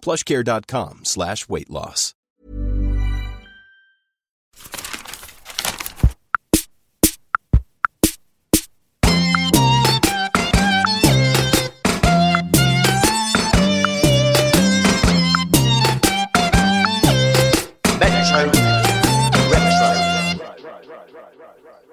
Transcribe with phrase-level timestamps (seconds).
[0.00, 2.14] plushcare.com slash weight loss.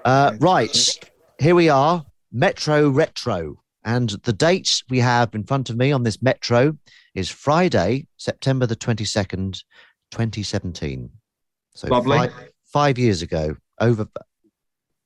[0.05, 0.99] Uh, right,
[1.39, 3.64] here we are, Metro Retro.
[3.85, 6.75] And the date we have in front of me on this Metro
[7.13, 9.63] is Friday, September the 22nd,
[10.11, 11.09] 2017.
[11.75, 12.17] So Lovely.
[12.17, 12.33] Five,
[12.65, 14.07] five years ago, over.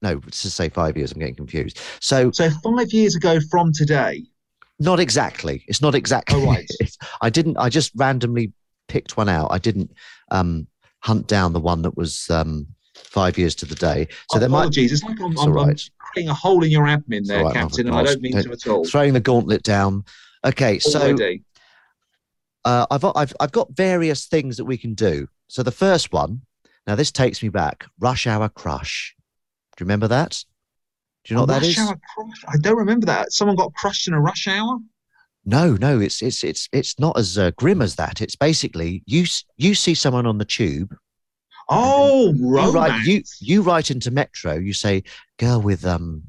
[0.02, 1.12] No, let's just say five years.
[1.12, 1.80] I'm getting confused.
[2.00, 4.24] So, So five years ago from today.
[4.80, 5.66] not exactly.
[5.68, 6.42] It's not exactly.
[6.42, 6.70] Oh, right.
[7.22, 7.58] I didn't.
[7.58, 8.54] I just randomly
[8.88, 9.50] picked one out.
[9.52, 9.92] I didn't
[10.32, 10.68] um,
[11.02, 12.68] hunt down the one that was um,
[13.00, 14.08] five years to the day.
[14.32, 14.76] So there might.
[14.78, 15.90] It's like I'm, It's I'm, all I'm right.
[15.98, 18.68] creating a hole in your admin there, right, Captain, and I don't mean to at
[18.68, 18.86] all.
[18.86, 20.04] throwing the gauntlet down.
[20.46, 21.18] Okay, so
[22.66, 25.28] uh, I've I've I've got various things that we can do.
[25.48, 26.42] So the first one,
[26.88, 27.86] now this takes me back.
[28.00, 29.16] Rush Hour Crush.
[29.76, 30.44] Do you remember that?
[31.24, 31.80] Do you know A what that rush is?
[31.80, 32.44] hour crush.
[32.48, 33.32] I don't remember that.
[33.34, 34.80] Someone got crushed in a rush hour.
[35.46, 38.22] No, no, it's it's it's it's not as uh, grim as that.
[38.22, 39.26] It's basically you
[39.58, 40.96] you see someone on the tube.
[41.70, 44.56] Oh, You write you you write into Metro.
[44.56, 45.04] You say
[45.38, 46.24] girl with um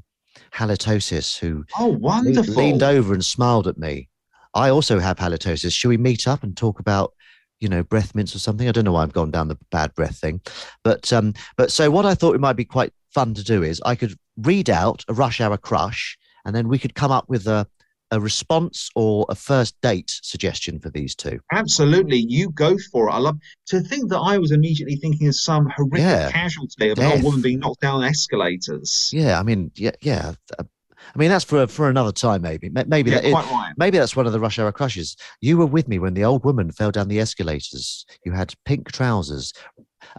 [0.53, 2.53] halitosis who oh, wonderful.
[2.53, 4.09] leaned over and smiled at me.
[4.53, 5.73] I also have halitosis.
[5.73, 7.13] Should we meet up and talk about,
[7.59, 8.67] you know, breath mints or something?
[8.67, 10.41] I don't know why I've gone down the bad breath thing,
[10.83, 13.81] but um, but so what I thought it might be quite fun to do is
[13.85, 17.47] I could read out a rush hour crush, and then we could come up with
[17.47, 17.67] a
[18.11, 21.39] a response or a first date suggestion for these two.
[21.53, 23.13] Absolutely, you go for it.
[23.13, 26.31] I love to think that I was immediately thinking of some horrific Yeah.
[26.31, 27.13] casualty of an Death.
[27.13, 29.09] old woman being knocked down escalators.
[29.13, 30.33] Yeah, I mean, yeah, yeah.
[30.59, 30.63] uh,
[31.15, 32.69] I mean, that's for for another time, maybe.
[32.69, 33.73] Maybe Yeah, that is, quite right.
[33.77, 35.15] Maybe that's one of the rush hour crushes.
[35.41, 38.05] You were with me when the old woman fell down the escalators.
[38.25, 39.51] You had pink trousers.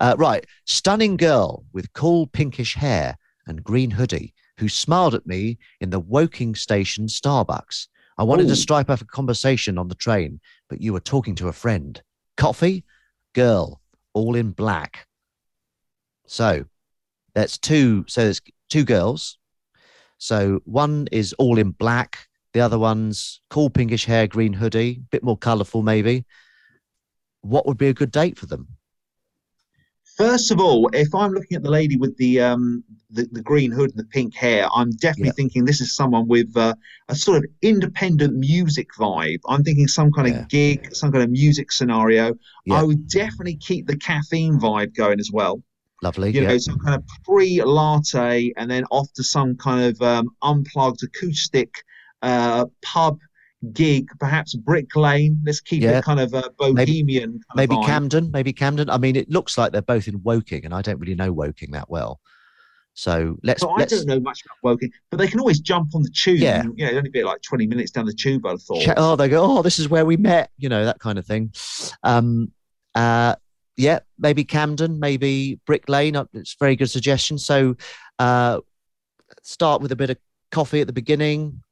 [0.00, 0.44] Uh, right.
[0.66, 3.16] Stunning girl with cool pinkish hair
[3.46, 7.88] and green hoodie who smiled at me in the Woking Station Starbucks.
[8.16, 11.48] I wanted to strike up a conversation on the train, but you were talking to
[11.48, 12.00] a friend.
[12.36, 12.84] Coffee?
[13.32, 13.80] Girl,
[14.12, 15.08] all in black.
[16.26, 16.66] So
[17.34, 18.04] that's two.
[18.06, 18.40] So there's
[18.70, 19.36] two girls.
[20.18, 22.28] So one is all in black.
[22.52, 26.24] The other one's cool pinkish hair, green hoodie, bit more colourful maybe.
[27.40, 28.68] What would be a good date for them?
[30.22, 33.72] First of all, if I'm looking at the lady with the um the, the green
[33.72, 35.40] hood and the pink hair, I'm definitely Yeah.
[35.40, 36.74] thinking this is someone with uh,
[37.08, 39.40] a sort of independent music vibe.
[39.48, 40.42] I'm thinking some kind Yeah.
[40.42, 42.24] of gig, some kind of music scenario.
[42.64, 42.76] Yeah.
[42.78, 45.60] I would definitely keep the caffeine vibe going as well.
[46.02, 46.30] Lovely.
[46.30, 46.48] You yeah.
[46.50, 51.02] know, some kind of pre latte and then off to some kind of um, unplugged
[51.02, 51.70] acoustic
[52.22, 53.18] uh, pub
[53.72, 55.40] gig, perhaps Brick Lane.
[55.44, 55.98] Let's keep Yeah.
[55.98, 57.40] it kind of a bohemian.
[57.50, 57.76] of maybe.
[57.84, 58.90] Camden, maybe Camden.
[58.90, 61.70] I mean, it looks like they're both in Woking, and I don't really know Woking
[61.72, 62.20] that well.
[62.94, 63.62] So let's.
[63.62, 66.10] So I let's don't know much about Woking, but they can always jump on the
[66.10, 66.38] tube.
[66.40, 66.62] Yeah.
[66.64, 68.82] You know, it'd only be like 20 minutes down the tube, I'd thought.
[68.96, 69.42] oh, they go.
[69.58, 70.50] Oh, this is where we met.
[70.58, 71.52] You know that kind of thing.
[72.02, 72.52] Um,
[72.94, 73.36] uh,
[73.78, 76.16] yeah, maybe Camden, maybe Brick Lane.
[76.16, 77.38] uh, It's a very good suggestion.
[77.38, 77.76] So,
[78.18, 78.60] uh,
[79.42, 80.18] start with a bit of
[80.50, 81.62] coffee at the beginning,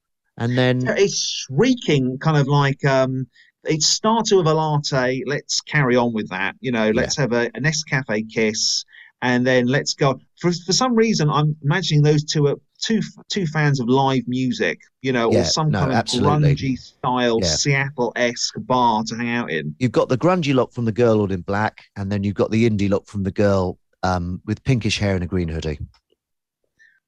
[0.41, 3.27] and then It's shrieking, kind of like um,
[3.65, 5.23] it started with a latte.
[5.27, 6.57] Let's carry on with that.
[6.61, 8.85] You know, let's have a, a Nescafe kiss,
[9.23, 10.19] and then let's go.
[10.41, 14.81] For for some reason, I'm imagining those two are two two fans of live music.
[15.03, 16.55] You know, Yeah, or some no, kind of absolutely.
[16.55, 17.49] grungy style Yeah.
[17.49, 19.75] Seattle esque bar to hang out in.
[19.79, 22.51] you've got the grungy look from the girl all in black, and then you've got
[22.51, 25.79] the indie look from the girl um, with pinkish hair and a green hoodie.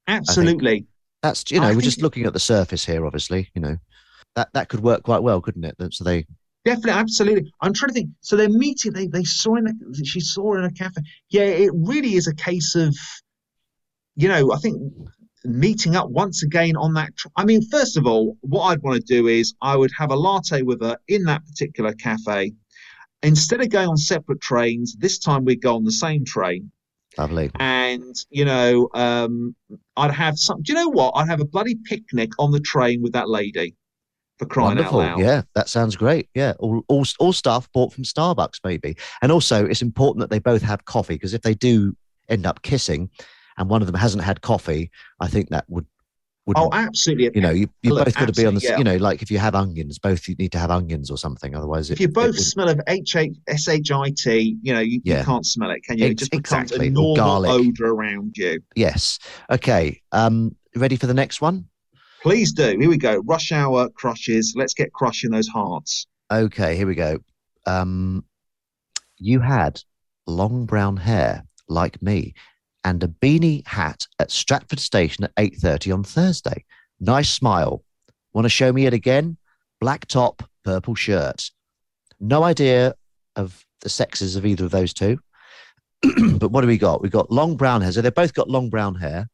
[0.07, 0.85] Absolutely.
[1.23, 3.05] That's you know I we're just looking at the surface here.
[3.05, 3.77] Obviously, you know
[4.35, 5.75] that that could work quite well, couldn't it?
[5.91, 6.25] So they
[6.65, 7.53] Definitely, absolutely.
[7.59, 8.09] I'm trying to think.
[8.21, 8.93] So they're meeting.
[8.93, 11.01] They they saw in a she saw in a cafe.
[11.29, 12.95] Yeah, it really is a case of,
[14.15, 14.81] you know, I think
[15.43, 17.15] meeting up once again on that.
[17.17, 20.11] Tr- I mean, first of all, what I'd want to do is I would have
[20.11, 22.53] a latte with her in that particular cafe.
[23.23, 26.71] Instead of going on separate trains, this time we'd go on the same train.
[27.17, 27.51] Lovely.
[27.59, 29.55] And you know, um,
[29.97, 30.61] I'd have some.
[30.61, 31.11] Do you know what?
[31.15, 33.75] I'd have a bloody picnic on the train with that lady.
[34.39, 35.01] For crying Wonderful.
[35.01, 35.19] out loud.
[35.19, 36.27] Yeah, that sounds great.
[36.33, 38.97] Yeah, all, all all stuff bought from Starbucks, maybe.
[39.21, 41.95] And also, it's important that they both have coffee because if they do
[42.29, 43.11] end up kissing,
[43.57, 44.89] and one of them hasn't had coffee,
[45.19, 45.85] I think that would would
[46.57, 47.31] Oh, absolutely.
[47.35, 48.77] you know you, you Look, both got to be on the yeah.
[48.77, 51.55] you know like if you have onions, both you need to have onions or something.
[51.55, 54.81] Otherwise, it, if you both smell of H H S H I T, you know,
[54.81, 55.19] you, Yeah.
[55.19, 56.05] you can't smell it, can you?
[56.07, 57.51] It Ex- just becomes exactly, a or normal garlic.
[57.51, 58.61] odor around you.
[58.75, 59.19] yes.
[59.49, 60.01] Okay.
[60.11, 61.69] Um, ready for the next one?
[62.21, 62.77] Please do.
[62.77, 63.17] Here we go.
[63.25, 64.53] Rush hour crushes.
[64.55, 66.07] Let's get crushing those hearts.
[66.31, 67.19] Okay, here we go.
[67.65, 68.25] Um,
[69.17, 69.81] you had
[70.27, 72.33] long brown hair like me
[72.83, 76.65] and a beanie hat at Stratford Station at 8.30 on Thursday.
[76.99, 77.83] Nice smile.
[78.33, 79.37] Want to show me it again?
[79.79, 81.51] Black top, purple shirt.
[82.19, 82.95] No idea
[83.35, 85.19] of the sexes of either of those two.
[86.37, 87.01] but what do we got?
[87.01, 87.91] We've got long brown hair.
[87.91, 89.29] So they've both got long brown hair.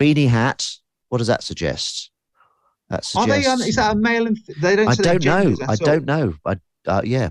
[0.00, 0.68] Beanie hat.
[1.08, 2.10] What does that suggest?
[2.88, 3.44] That Are they?
[3.46, 4.26] Um, is that a male?
[4.26, 4.88] And they don't.
[4.88, 5.56] I don't know.
[5.68, 6.34] I don't know.
[6.44, 6.56] I
[6.86, 7.30] uh, yeah.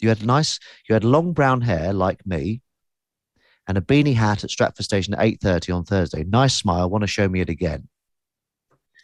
[0.00, 0.58] You had nice.
[0.88, 2.60] You had long brown hair like me,
[3.68, 6.24] and a beanie hat at Stratford Station at eight thirty on Thursday.
[6.24, 6.88] Nice smile.
[6.90, 7.88] Want to show me it again?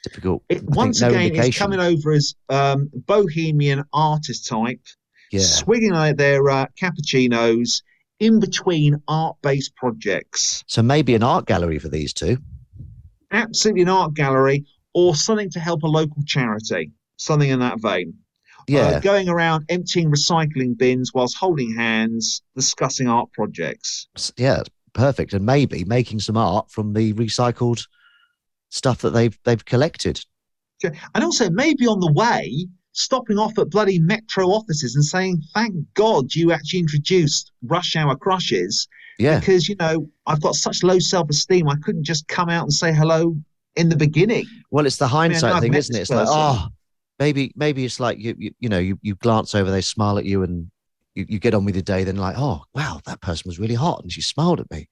[0.04, 0.42] Difficult.
[0.48, 1.58] It, once no again, it's indication.
[1.64, 4.80] coming over as um, bohemian artist type,
[5.32, 5.40] Yeah.
[5.40, 7.82] swigging out their uh, cappuccinos
[8.20, 10.64] in between art-based projects.
[10.66, 12.38] So maybe an art gallery for these two.
[13.30, 16.92] Absolutely an art gallery or something to help a local charity.
[17.16, 18.14] Something in that vein.
[18.68, 18.80] Yeah.
[18.80, 24.08] Uh, going around emptying recycling bins whilst holding hands, discussing art projects.
[24.36, 24.62] Yeah.
[24.94, 25.32] Perfect.
[25.32, 27.86] And maybe making some art from the recycled
[28.70, 30.20] stuff that they've they've collected.
[30.82, 35.74] And also, maybe on the way, stopping off at bloody metro offices and saying, "Thank
[35.94, 38.88] God you actually introduced rush hour crushes,"
[39.18, 39.38] Yeah.
[39.40, 41.68] because you know I've got such low self-esteem.
[41.68, 43.36] I couldn't just come out and say hello
[43.76, 44.46] in the beginning.
[44.70, 46.00] Well, it's the hindsight I've thing, isn't it?
[46.00, 46.68] It's like, oh,
[47.18, 50.24] maybe, maybe it's like you, you, you know, you, you glance over, they smile at
[50.24, 50.70] you, and
[51.14, 52.04] you, you get on with your day.
[52.04, 54.88] Then like, oh, wow, that person was really hot, and she smiled at me.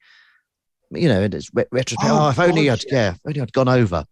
[0.91, 1.65] You know, and it's re-.
[1.73, 4.05] Oh, Oh, if only I'd, yeah, if only I'd gone over.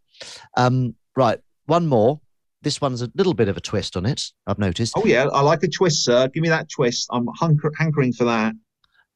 [0.57, 2.21] Um, right, one more.
[2.63, 4.23] This one's a little bit of a twist on it.
[4.47, 4.95] I've noticed.
[4.97, 6.29] Oh yeah, I like a twist, sir.
[6.29, 7.09] Give me that twist.
[7.13, 8.55] I'm hunker- hankering for that.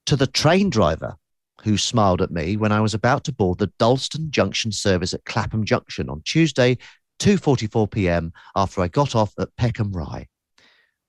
[0.06, 1.16] to the train driver
[1.64, 5.24] who smiled at me when I was about to board the Dalston Junction service at
[5.24, 6.78] Clapham Junction on Tuesday,
[7.18, 8.32] 2:44 p.m.
[8.56, 10.28] after I got off at Peckham Rye.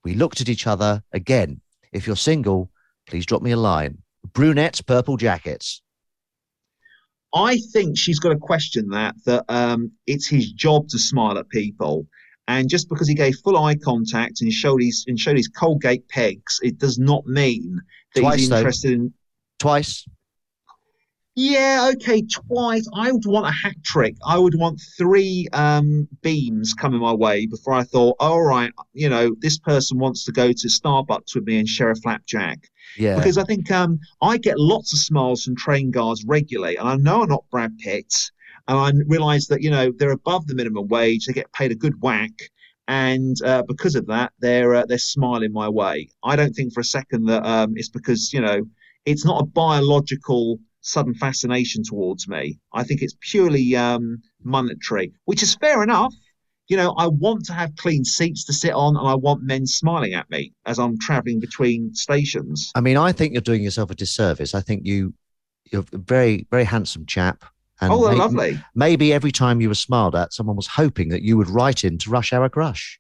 [0.04, 1.62] We looked at each other again.
[1.92, 2.72] If you're single,
[3.08, 4.00] please drop me a line.
[4.34, 5.82] Brunettes, purple jackets.
[7.34, 11.50] I think she's got to question that that um, it's his job to smile at
[11.50, 12.08] people,
[12.48, 16.08] and just because he gave full eye contact and showed his and showed his Colgate
[16.10, 17.80] pegs, it does not mean
[18.16, 18.58] that Twice, he's though.
[18.58, 19.14] interested in.
[19.60, 20.08] Twice.
[21.40, 22.86] Yeah, okay, twice.
[22.94, 24.16] I would want a hat trick.
[24.28, 29.08] I would want three um, beams coming my way before I thought, all right, you
[29.08, 32.68] know, this person wants to go to Starbucks with me and share a flapjack.
[32.98, 33.16] Yeah.
[33.16, 36.98] because I think um, I get lots of smiles from train guards regularly, and I
[36.98, 38.32] know I'm not Brad Pitt,
[38.68, 41.76] and I realise that you know they're above the minimum wage, they get paid a
[41.76, 42.34] good whack,
[42.90, 46.10] and uh, because of that, they're uh, they're smiling my way.
[46.22, 48.66] I don't think for a second that um, it's because you know
[49.06, 52.60] it's not a biological sudden fascination towards me.
[52.74, 56.14] I think it's purely um, monetary, which is fair enough.
[56.68, 59.66] You know, I want to have clean seats to sit on, and I want men
[59.66, 62.72] smiling at me as I'm travelling between stations.
[62.76, 64.54] I mean, I think you're doing yourself a disservice.
[64.54, 65.14] I think you,
[65.72, 67.44] you're a very, very handsome chap.
[67.82, 68.62] And oh, they're lovely.
[68.76, 71.98] Maybe every time you were smiled at, someone was hoping that you would write in
[72.00, 73.00] to Rush Hour Crush.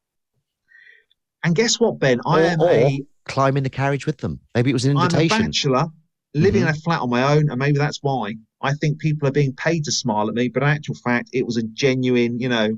[1.43, 2.21] And guess what, Ben?
[2.25, 4.39] I Or- am or a climb in the carriage with them.
[4.55, 5.35] Maybe it was an invitation.
[5.35, 5.85] I'm a bachelor
[6.33, 6.65] living Mhm.
[6.65, 9.53] in a flat on my own, and maybe that's why I think people are being
[9.53, 10.49] paid to smile at me.
[10.49, 12.77] But in actual fact, it was a genuine, you know,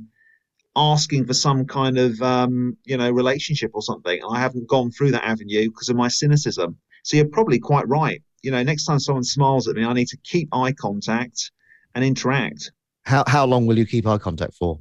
[0.76, 4.20] asking for some kind of, um, you know, relationship or something.
[4.22, 6.78] And I haven't gone through that avenue because of my cynicism.
[7.04, 8.22] So you're probably quite right.
[8.42, 11.52] You know, next time someone smiles at me, I need to keep eye contact
[11.94, 12.72] and interact.
[13.04, 14.80] How how long will you keep eye contact for?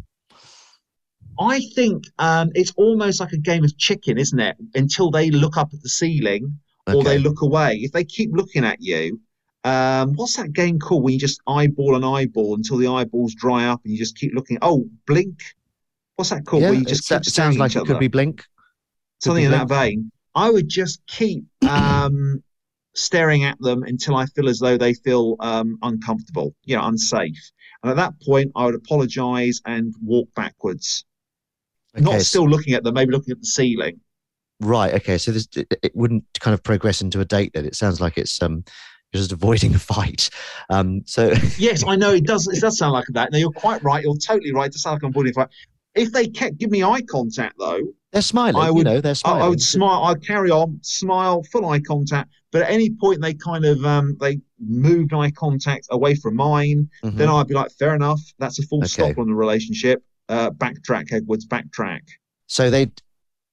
[1.38, 4.56] I think um, it's almost like a game of chicken, isn't it?
[4.74, 6.60] Until they look up at the ceiling
[6.94, 7.76] or they look away.
[7.76, 9.20] If they keep looking at you,
[9.64, 13.66] um, what's that game called when you just eyeball an eyeball until the eyeballs dry
[13.66, 14.59] up and you just keep looking?
[14.62, 15.42] Oh, blink.
[16.16, 16.62] What's that called?
[16.62, 18.44] yeah, where you it just keep sounds like it could be Blink.
[19.20, 20.11] something in that vein.
[20.35, 22.42] I would just keep um,
[22.94, 27.50] staring at them until I feel as though they feel um, uncomfortable, you know, unsafe.
[27.82, 31.04] And at that point, I would apologise and walk backwards,
[31.97, 34.00] Okay, not still looking at them, maybe looking at the ceiling.
[34.60, 34.94] Right.
[34.94, 35.18] Okay.
[35.18, 37.52] So this it, it wouldn't kind of progress into a date.
[37.54, 38.64] Then it sounds like it's um
[39.12, 40.30] you're just avoiding a fight.
[40.68, 41.02] Um.
[41.06, 42.46] So Yes, I know it does.
[42.46, 43.32] It does sound like that.
[43.32, 44.02] Now you're quite right.
[44.04, 44.66] You're totally right.
[44.66, 45.48] It does sound like I'm avoiding a fight.
[45.94, 47.80] If they kept give me eye contact though,
[48.12, 48.56] they're smiling.
[48.62, 49.42] I you would- know, they're smiling.
[49.42, 50.04] I would smile.
[50.04, 52.30] I'd carry on, smile, full eye contact.
[52.52, 56.88] But at any point they kind of um, they moved eye contact away from mine,
[57.04, 57.16] Mhm.
[57.16, 58.20] then I'd be like, fair enough.
[58.38, 58.88] That's a full Okay.
[58.88, 60.02] stop on the relationship.
[60.28, 61.46] Uh, backtrack, Edwards.
[61.46, 62.02] Backtrack.
[62.46, 62.90] So they,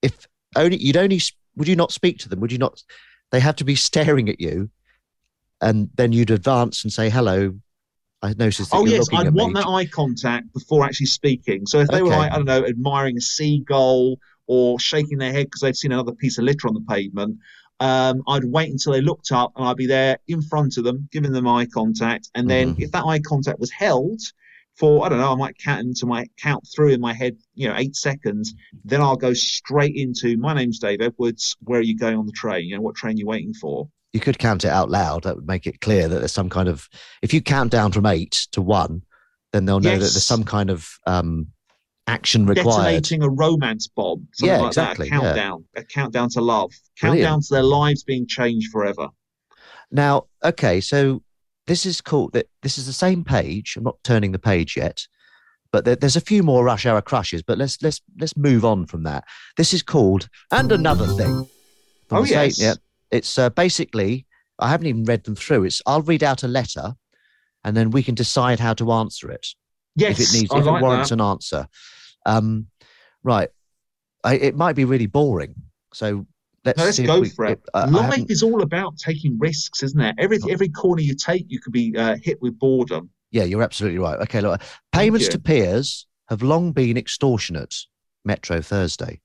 [0.03, 1.21] if only you'd only
[1.55, 2.39] would you not speak to them?
[2.39, 2.81] Would you not?
[3.31, 4.69] They have to be staring at you,
[5.61, 7.55] and then you'd advance and say hello.
[8.23, 9.61] I noticed that Oh yes, I'd want me.
[9.61, 11.67] that eye contact before actually speaking.
[11.67, 15.45] So if they were like, I don't know, admiring a seagull or shaking their head
[15.45, 17.37] because they'd seen another piece of litter on the pavement,
[17.79, 21.07] um, I'd wait until they looked up and I'd be there in front of them,
[21.11, 22.31] giving them eye contact.
[22.33, 22.81] And then Mhm.
[22.81, 24.19] if that eye contact was held
[24.77, 27.67] for, I don't know, I might count into my count through in my head, you
[27.67, 28.53] know, eight seconds.
[28.85, 31.55] Then I'll go straight into my name's Dave Edwards.
[31.61, 32.65] Where are you going on the train?
[32.65, 33.89] You know, what train you waiting for?
[34.13, 35.23] you could count it out loud.
[35.23, 36.87] That would make it clear that there's some kind of.
[37.21, 39.03] If you count down from eight to one,
[39.53, 41.47] then they'll know that there's some kind of um,
[42.07, 42.65] action required.
[42.65, 44.27] detonating a romance bomb.
[44.33, 45.17] Something Yeah, like exactly, That.
[45.17, 45.65] A countdown.
[45.75, 46.71] A countdown to love.
[46.99, 47.25] Brilliant.
[47.25, 49.09] Countdown to their lives being changed forever.
[49.91, 51.21] Now, okay, so
[51.67, 52.47] this is called that.
[52.63, 53.75] This is the same page.
[53.77, 55.07] I'm not turning the page yet,
[55.71, 57.43] but there, there's a few more rush hour crushes.
[57.43, 59.23] But let's let's let's move on from that.
[59.57, 61.47] This is called and another thing.
[62.09, 62.59] Oh, the same- yes.
[62.59, 62.73] yeah.
[63.11, 64.25] It's uh, basically
[64.59, 65.65] I haven't even read them through.
[65.65, 66.95] It's I'll read out a letter,
[67.63, 69.47] and then we can decide how to answer it
[69.95, 71.15] Yes, if it needs I if like it warrants that.
[71.15, 71.67] an answer.
[72.25, 72.67] Um,
[73.23, 73.49] right,
[74.23, 75.55] I, it might be really boring.
[75.93, 76.25] So
[76.67, 77.61] let's No, let's go we- for it.
[77.73, 80.15] uh, Life is all about taking risks, isn't it?
[80.19, 83.09] Every every corner you take, you could be uh, hit with boredom.
[83.31, 84.19] Yeah, you're absolutely right.
[84.21, 84.61] Okay, look,
[84.93, 87.75] payments to peers have long been extortionate.
[88.25, 89.21] Metro Thursday.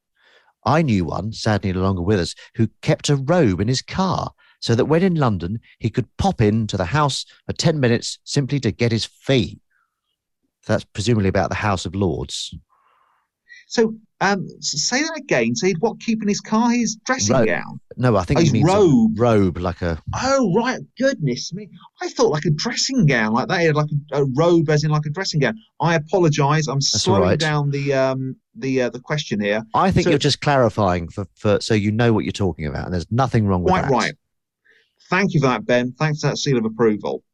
[0.64, 4.30] I knew one, sadly no longer with us, who kept a robe in his car
[4.60, 8.60] so that when in London, he could pop into the house for 10 minutes simply
[8.60, 9.60] to get his fee.
[10.68, 12.54] That's presumably about the House of Lords.
[13.72, 15.56] So, um, say that again.
[15.56, 16.70] So, he'd what keep in his car?
[16.72, 17.46] His dressing Robe.
[17.46, 17.80] gown.
[17.96, 19.18] No, I think Oh, he his robe.
[19.18, 20.78] robe, like a Oh, right.
[20.98, 21.70] Goodness me.
[22.02, 23.60] I thought like a dressing gown, like that.
[23.60, 25.54] He had like a, a robe, as in like a dressing gown.
[25.80, 26.66] I apologise.
[26.68, 27.38] I'm all slowing right.
[27.38, 29.62] down the um the uh, the question here.
[29.74, 32.84] I think So- you're just clarifying for, for so you know what you're talking about,
[32.84, 33.90] and there's nothing wrong with Quite that.
[33.90, 34.14] right.
[35.08, 35.92] Thank you for that, Ben.
[35.98, 37.24] Thanks for that seal of approval.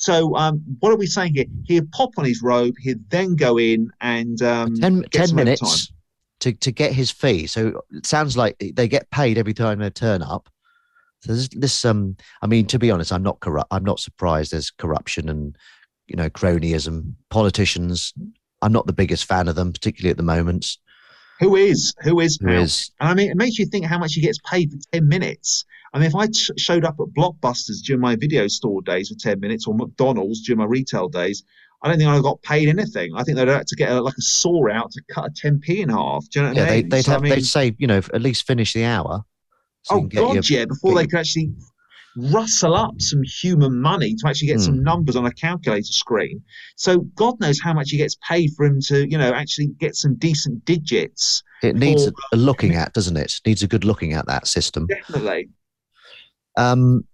[0.00, 1.44] So, um, what are we saying here?
[1.66, 2.74] He'd pop on his robe.
[2.80, 5.92] He'd then go in and um, 10, get 10 some minutes
[6.40, 7.46] to, to get his fee.
[7.46, 10.48] So it sounds like they get paid every time they turn up.
[11.22, 13.68] So this, this um, I mean, to be honest, I'm not corrupt.
[13.70, 14.52] I'm not surprised.
[14.52, 15.56] There's corruption and
[16.06, 17.12] you know cronyism.
[17.28, 18.14] Politicians,
[18.62, 20.78] I'm not the biggest fan of them, particularly at the moment.
[21.40, 21.94] Who is?
[22.02, 22.38] Who is?
[22.40, 22.90] Who is?
[23.00, 25.66] And I mean, it makes you think how much he gets paid for 10 minutes.
[25.92, 29.16] I mean, if I sh- showed up at Blockbusters during my video store days for
[29.18, 31.42] 10 minutes or McDonald's during my retail days,
[31.82, 33.12] I don't think I got paid anything.
[33.16, 35.80] I think they'd have to get a, like a saw out to cut a 10p
[35.80, 36.28] in half.
[36.30, 36.88] Do you know what Yeah, I they, mean?
[36.90, 37.22] they'd So, I have.
[37.22, 39.24] mean- they'd say, you know, at least finish the hour.
[39.82, 41.50] so oh, God, your- yeah, before they your- could actually
[42.16, 44.62] rustle up some human money to actually get Hmm.
[44.62, 46.42] some numbers on a calculator screen.
[46.76, 49.94] So God knows how much he gets paid for him to, you know, actually get
[49.94, 51.42] some decent digits.
[51.62, 53.40] It needs a, a looking at, doesn't it?
[53.46, 54.86] Needs a good looking at that system.
[54.86, 55.48] Definitely.
[56.56, 57.04] Um,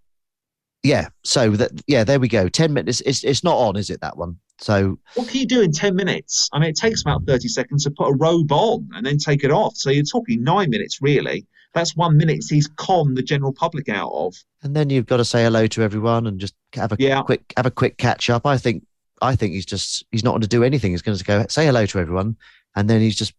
[0.83, 1.09] yeah.
[1.25, 2.49] So that yeah, there we go.
[2.49, 3.01] Ten minutes.
[3.03, 4.01] It's it's not on, is it?
[4.01, 4.39] That one.
[4.59, 6.49] So What can you do in 10 minutes?
[6.55, 9.45] I mean, it takes about 30 seconds to put a robe on and then take
[9.45, 9.77] it off.
[9.77, 11.47] So you're talking nine minutes, really.
[11.75, 14.35] That's one minute he's conned the general public out of.
[14.63, 17.21] and then you've got to say hello to everyone and just have a Yeah.
[17.23, 18.47] quick have a quick catch up.
[18.47, 18.87] I think
[19.21, 20.93] I think he's just he's not going to do anything.
[20.93, 22.37] He's going to go say hello to everyone,
[22.77, 23.35] and then he's just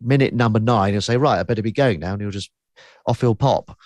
[0.00, 0.92] minute number nine.
[0.92, 2.50] He'll say, right, I better be going now, and he'll just
[3.06, 3.78] off he'll pop.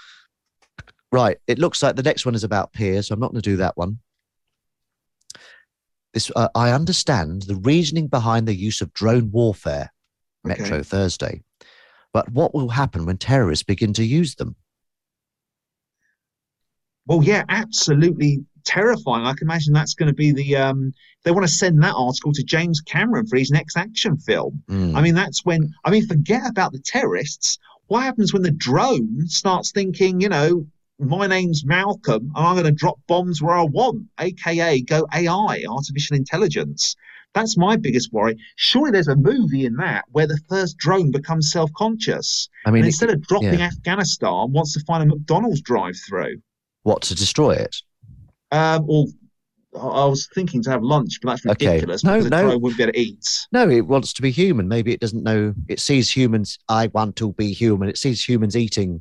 [1.12, 1.38] Right.
[1.47, 3.57] It looks like the next one is about peers, so I'm not going to do
[3.57, 3.99] that one.
[6.12, 9.93] This uh, I understand the reasoning behind the use of drone warfare,
[10.45, 10.83] Metro Okay.
[10.83, 11.43] Thursday,
[12.12, 14.57] but what will happen when terrorists begin to use them?
[17.07, 19.25] Well, yeah, absolutely terrifying.
[19.25, 20.57] I can imagine that's going to be the.
[20.57, 20.93] Um,
[21.25, 24.62] they want to send that article to James Cameron for his next action film.
[24.69, 24.95] Mm.
[24.97, 25.73] I mean, that's when.
[25.85, 27.59] I mean, forget about the terrorists.
[27.87, 30.67] What happens when the drone starts thinking, you know,
[31.00, 35.64] my name's Malcolm and I'm going to drop bombs where I want, aka go AI,
[35.69, 36.95] artificial intelligence.
[37.33, 38.37] That's my biggest worry.
[38.57, 42.49] Surely there's a movie in that where the first drone becomes self-conscious.
[42.66, 43.66] I mean, and it- instead of dropping yeah.
[43.66, 46.37] Afghanistan, wants to find a McDonald's drive-through.
[46.83, 47.76] what to destroy it?
[48.52, 49.07] Um, or
[49.76, 51.66] I I was thinking to have lunch, but that's Okay.
[51.75, 52.42] ridiculous No, because the no.
[52.42, 53.47] drone wouldn't be able to eat.
[53.52, 54.66] No, it wants to be human.
[54.66, 55.54] Maybe it doesn't know.
[55.69, 56.59] It sees humans.
[56.69, 57.88] I want to be human.
[57.88, 59.00] It sees humans eating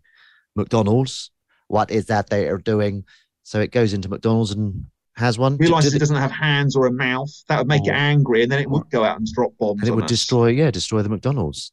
[0.56, 1.32] McDonald's.
[1.70, 3.06] What is that they are doing?
[3.44, 4.86] So it goes into McDonald's and
[5.16, 5.58] has one.
[5.58, 7.32] Realizes it doesn't have hands or a mouth.
[7.48, 9.80] That would make it angry, and then it would go out and drop bombs.
[9.82, 10.10] and it would us.
[10.10, 10.48] destroy.
[10.48, 11.72] Yeah, destroy the McDonald's.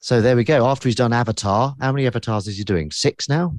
[0.00, 0.66] So there we go.
[0.66, 2.90] After he's done Avatar, how many avatars is he doing?
[2.90, 3.54] Six now,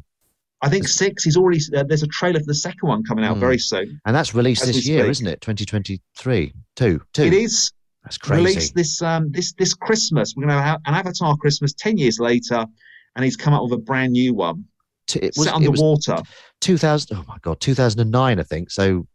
[0.62, 1.24] I think six.
[1.24, 1.60] He's already.
[1.75, 3.40] Uh, there's a trailer for the second one coming out Hmm.
[3.42, 4.00] very soon.
[4.06, 5.12] and that's released this year, speak.
[5.12, 5.42] isn't it?
[5.42, 6.54] Twenty twenty three.
[6.75, 7.01] Two.
[7.13, 7.24] Two.
[7.24, 7.72] It is
[8.04, 8.44] That's crazy.
[8.44, 10.34] released this um this this Christmas.
[10.36, 12.66] We're gonna have an Avatar Christmas ten years later,
[13.16, 14.66] and he's come up with a brand new one
[15.15, 15.48] it was.
[15.48, 16.18] It underwater.
[16.62, 17.18] two thousand.
[17.18, 18.39] Oh my god, two thousand and nine.
[18.39, 18.72] I think.
[18.72, 19.08] So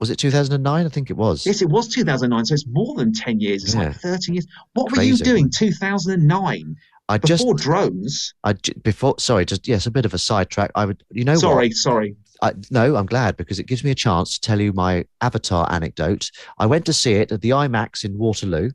[0.00, 0.86] was it two thousand and nine?
[0.86, 1.46] I think it was.
[1.46, 3.62] Yes, it was 2009, so it's more than 10 years.
[3.64, 3.84] It's Yeah.
[3.88, 4.46] like 13 years.
[4.74, 6.76] What were you doing 2009
[7.08, 8.34] I just before drones?
[8.44, 10.70] I before sorry, just yes, a bit of a sidetrack.
[10.74, 11.74] I would, you know, sorry, what?
[11.76, 12.16] sorry.
[12.42, 15.70] I, no, I'm glad because it gives me a chance to tell you my Avatar
[15.72, 16.30] anecdote.
[16.58, 18.70] I went to see it at the IMAX in Waterloo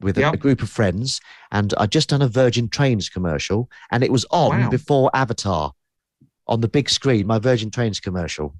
[0.00, 0.34] with a, Yep.
[0.34, 1.20] a group of friends,
[1.52, 4.70] and I'd just done a Virgin Trains commercial, and it was on Wow.
[4.70, 5.72] before Avatar
[6.48, 7.26] on the big screen.
[7.26, 8.54] My Virgin Trains commercial.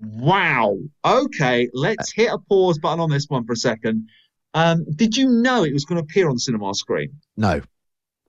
[0.00, 0.78] Wow.
[1.04, 4.08] Okay, let's hit a pause button on this one for a second.
[4.54, 7.10] Um, did you know it was going to appear on cinema screen?
[7.36, 7.62] No,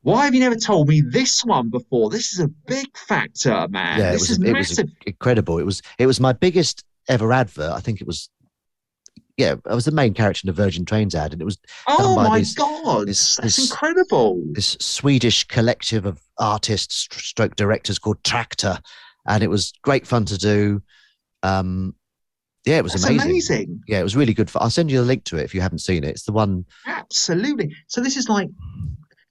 [0.02, 2.10] Why have you never told me this one before?
[2.10, 4.00] This is a big factor, man.
[4.00, 4.90] yeah, it this was is it was massive.
[5.06, 5.58] incredible.
[5.60, 7.72] It was it was my biggest ever advert.
[7.72, 8.30] I think it was.
[9.38, 11.58] Yeah, I was the main character in a Virgin Trains ad, and it was
[11.88, 14.42] oh my this- god, this- that's this- incredible.
[14.54, 18.80] this Swedish collective of artists, stroke directors called Traktor,
[19.28, 20.82] and it was great fun to do.
[21.44, 21.96] Um,
[22.66, 23.30] yeah, it was amazing.
[23.30, 23.82] amazing.
[23.88, 24.50] Yeah, it was really good.
[24.50, 26.10] For, I'll send you the link to it if you haven't seen it.
[26.10, 26.66] It's the one.
[26.86, 27.74] Absolutely.
[27.88, 28.50] So this is like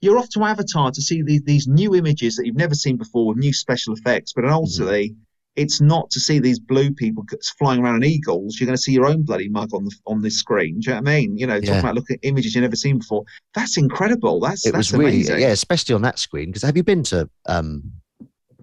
[0.00, 3.26] you're off to Avatar to see these these new images that you've never seen before
[3.26, 5.14] with new special effects, but Mm-hmm.
[5.56, 7.24] It's not to see these blue people
[7.58, 8.60] flying around on eagles.
[8.60, 10.80] You're going to see your own bloody mug on the on this screen.
[10.80, 11.38] Do you know what I mean?
[11.38, 11.80] You know, talking Yeah.
[11.80, 13.24] about looking at images you've never seen before.
[13.54, 14.38] That's incredible.
[14.40, 16.50] That's It that's was really yeah, especially on that screen.
[16.50, 17.90] Because have you been to um,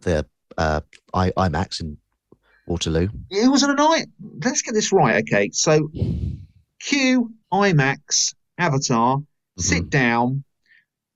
[0.02, 0.26] the
[0.58, 0.82] uh,
[1.14, 1.98] I, IMAX in
[2.68, 3.10] Waterloo?
[3.32, 4.06] It was on an I.
[4.46, 5.50] Let's get this right, okay?
[5.52, 5.90] So,
[6.80, 9.20] Q IMAX Avatar.
[9.58, 10.44] Sit down.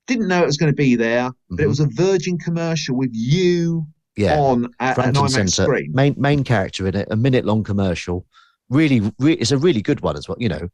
[0.06, 1.68] Didn't know it was going to be there, but it Mhm.
[1.68, 3.86] was a Virgin commercial with you
[4.18, 5.62] Yeah, on a, an front and IMAX center.
[5.62, 5.92] screen.
[5.92, 8.26] Main main character in it, a minute long commercial.
[8.68, 10.36] Really, re- it's a really good one as well.
[10.40, 10.68] You know,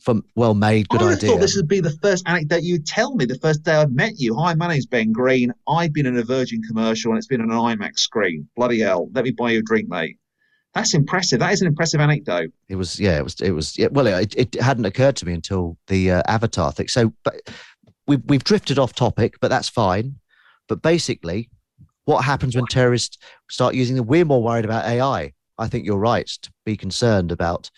[0.00, 1.30] from well made, good I idea.
[1.30, 4.18] thought this would be the first anecdote you'd tell me the first day I'd met
[4.18, 4.34] you.
[4.34, 5.52] Hi, my name's Ben Green.
[5.68, 8.48] I've been in a Virgin commercial and it's been on an IMAX screen.
[8.56, 9.08] Bloody hell.
[9.14, 10.18] Let me buy you a drink, mate.
[10.74, 11.40] That's impressive.
[11.40, 12.52] That is an impressive anecdote.
[12.68, 15.32] It was, yeah, it was, it was, yeah, well, it, it hadn't occurred to me
[15.32, 16.88] until the uh, Avatar thing.
[16.88, 17.40] So, but
[18.06, 20.16] we've, we've drifted off topic, but that's fine.
[20.68, 21.50] But basically,
[22.04, 23.18] what happens when terrorists
[23.50, 24.06] start using them?
[24.06, 25.32] we're more worried about AI.
[25.58, 27.70] I think you're right to be concerned about,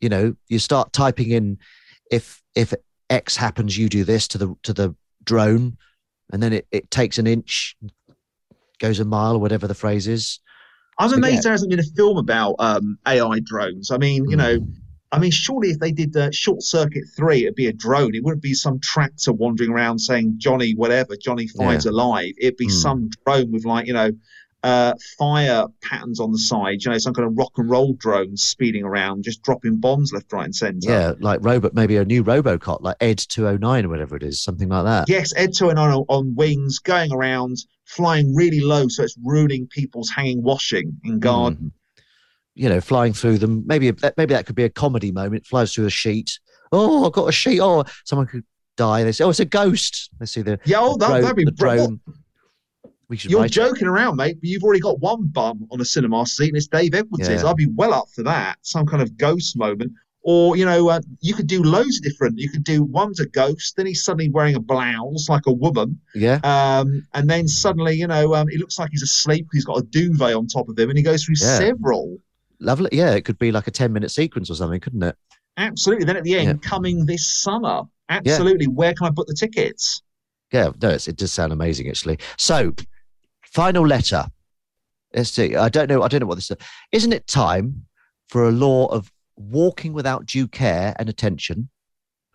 [0.00, 1.58] you know, you start typing in
[2.10, 2.74] if, if
[3.10, 5.76] X happens, you do this to the, to the drone,
[6.32, 7.76] and then it, it takes an inch,
[8.80, 10.40] goes a mile, or whatever the phrase is.
[10.98, 13.90] I'm So, amazed there hasn't been a film about um, AI drones.
[13.90, 14.58] I mean, you know,
[15.14, 18.14] I mean, surely if they did uh, Short Circuit 3, it'd be a drone.
[18.14, 22.32] It wouldn't be some tractor wandering around saying, Johnny, whatever, Johnny Five's alive.
[22.38, 22.70] It'd be Hmm.
[22.70, 24.10] some drone with, like, you know,
[24.64, 28.34] uh, fire patterns on the side, you know, some kind of rock and roll drone
[28.34, 30.90] speeding around, just dropping bombs left, right, and centre.
[30.90, 34.22] Yeah, like robot, maybe a new Robocop, like Ed two oh nine or whatever it
[34.22, 35.08] is, something like that.
[35.08, 40.08] Yes, Ed Toin on, on wings, going around, flying really low, so it's ruining people's
[40.08, 41.58] hanging washing in garden.
[41.58, 41.72] Mm.
[42.54, 43.64] You know, flying through them.
[43.66, 45.46] Maybe that maybe that could be a comedy moment.
[45.46, 46.38] Flies through a sheet.
[46.72, 47.60] Oh, I've got a sheet.
[47.60, 48.44] Oh, someone could
[48.76, 49.02] die.
[49.04, 50.10] They say, oh, it's a ghost.
[50.18, 52.00] They see the, Yeah, oh, the that, that'd be the drone.
[53.08, 53.54] We should You're write it.
[53.54, 56.66] joking around, mate, but you've already got one bum on a cinema seat, and it's
[56.66, 57.28] Dave Edwards.
[57.28, 57.44] Yeah.
[57.46, 58.56] I'd be well up for that.
[58.62, 59.92] Some kind of ghost moment.
[60.22, 62.38] Or, you know, uh, you could do loads of different.
[62.38, 66.00] You could do one's a ghost, then he's suddenly wearing a blouse like a woman.
[66.14, 69.46] Yeah, Um, and then suddenly, you know, um, he looks like he's asleep.
[69.52, 71.58] He's got a duvet on top of him, and he goes through Yeah.
[71.58, 72.16] several.
[72.60, 72.90] Lovely.
[72.92, 75.16] Yeah, it could be like a ten minute sequence or something, couldn't it?
[75.56, 76.04] Absolutely.
[76.04, 76.68] Then at the end, Yeah.
[76.68, 77.82] coming this summer.
[78.08, 78.66] Absolutely.
[78.66, 80.02] Where can I book the tickets?
[80.52, 82.18] Yeah, no, it's, it does sound amazing actually.
[82.38, 82.74] So,
[83.52, 84.26] final letter.
[85.14, 85.54] Let's see.
[85.56, 86.02] I don't know.
[86.02, 86.56] I don't know what this is.
[86.92, 87.86] Isn't it time
[88.28, 91.68] for a law of walking without due care and attention?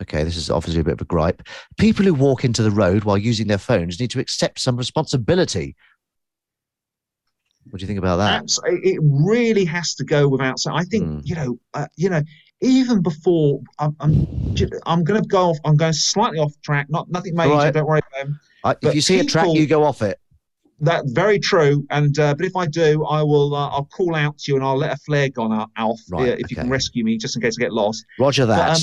[0.02, 1.44] Okay, this is obviously a bit of a gripe.
[1.78, 5.76] People who walk into the road while using their phones need to accept some responsibility.
[7.70, 8.42] What do you think about that?
[8.42, 10.76] Abs- it really has to go without saying.
[10.78, 11.22] I think Mm.
[11.24, 12.22] you know, uh, you know,
[12.62, 14.28] even before I'm, I'm,
[14.86, 15.58] I'm going to go off.
[15.66, 16.88] I'm going slightly off track.
[16.90, 17.52] Not nothing major.
[17.52, 17.74] Right.
[17.74, 18.40] Don't worry about them.
[18.64, 20.20] I, if you see a track, you go off it.
[20.82, 21.86] That very true.
[21.90, 23.54] And uh, but if I do, I will.
[23.56, 26.30] Uh, I'll call out to you and I'll let a flare gun out, Alf, Right,
[26.30, 28.06] uh, if you can rescue me, just in case I get lost.
[28.18, 28.78] Roger But, that.
[28.78, 28.82] um,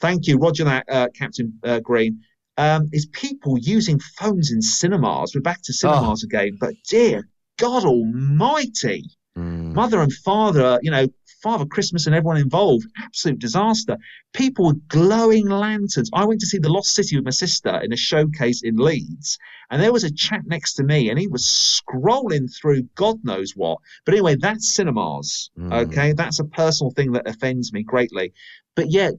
[0.00, 0.64] Thank you, Roger.
[0.64, 2.20] That uh, Captain uh, Green.
[2.56, 5.34] Um, is people using phones in cinemas?
[5.34, 6.26] We're back to cinemas Oh.
[6.26, 6.56] again.
[6.60, 7.26] But dear
[7.58, 9.04] God Almighty,
[9.36, 9.72] Mm.
[9.74, 11.06] mother and father, you know,
[11.42, 13.98] Father Christmas and everyone involved, absolute disaster.
[14.32, 16.08] People with glowing lanterns.
[16.14, 19.38] I went to see The Lost City with my sister in a showcase in Leeds,
[19.70, 23.52] and there was a chap next to me, and he was scrolling through God knows
[23.54, 23.78] what.
[24.06, 25.50] But anyway, that's cinemas.
[25.58, 25.86] Mm.
[25.86, 28.32] Okay, that's a personal thing that offends me greatly.
[28.74, 29.12] But yet,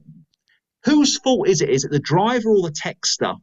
[0.84, 1.68] whose fault is it?
[1.68, 3.36] Is it the driver or the texter?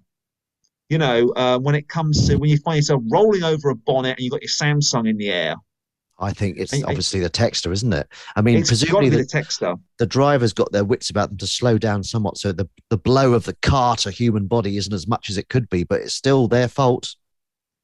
[0.93, 4.11] You know, uh, when it comes to when you find yourself rolling over a bonnet
[4.11, 5.55] and you've got your Samsung in the air.
[6.19, 8.07] I think it's I- obviously the texter, isn't it?
[8.35, 9.79] I mean, It's got to presumably the, the texter.
[9.97, 13.33] the driver's got their wits about them to slow down somewhat, so the the blow
[13.33, 16.13] of the car to human body isn't as much as it could be, but it's
[16.13, 17.15] still their fault.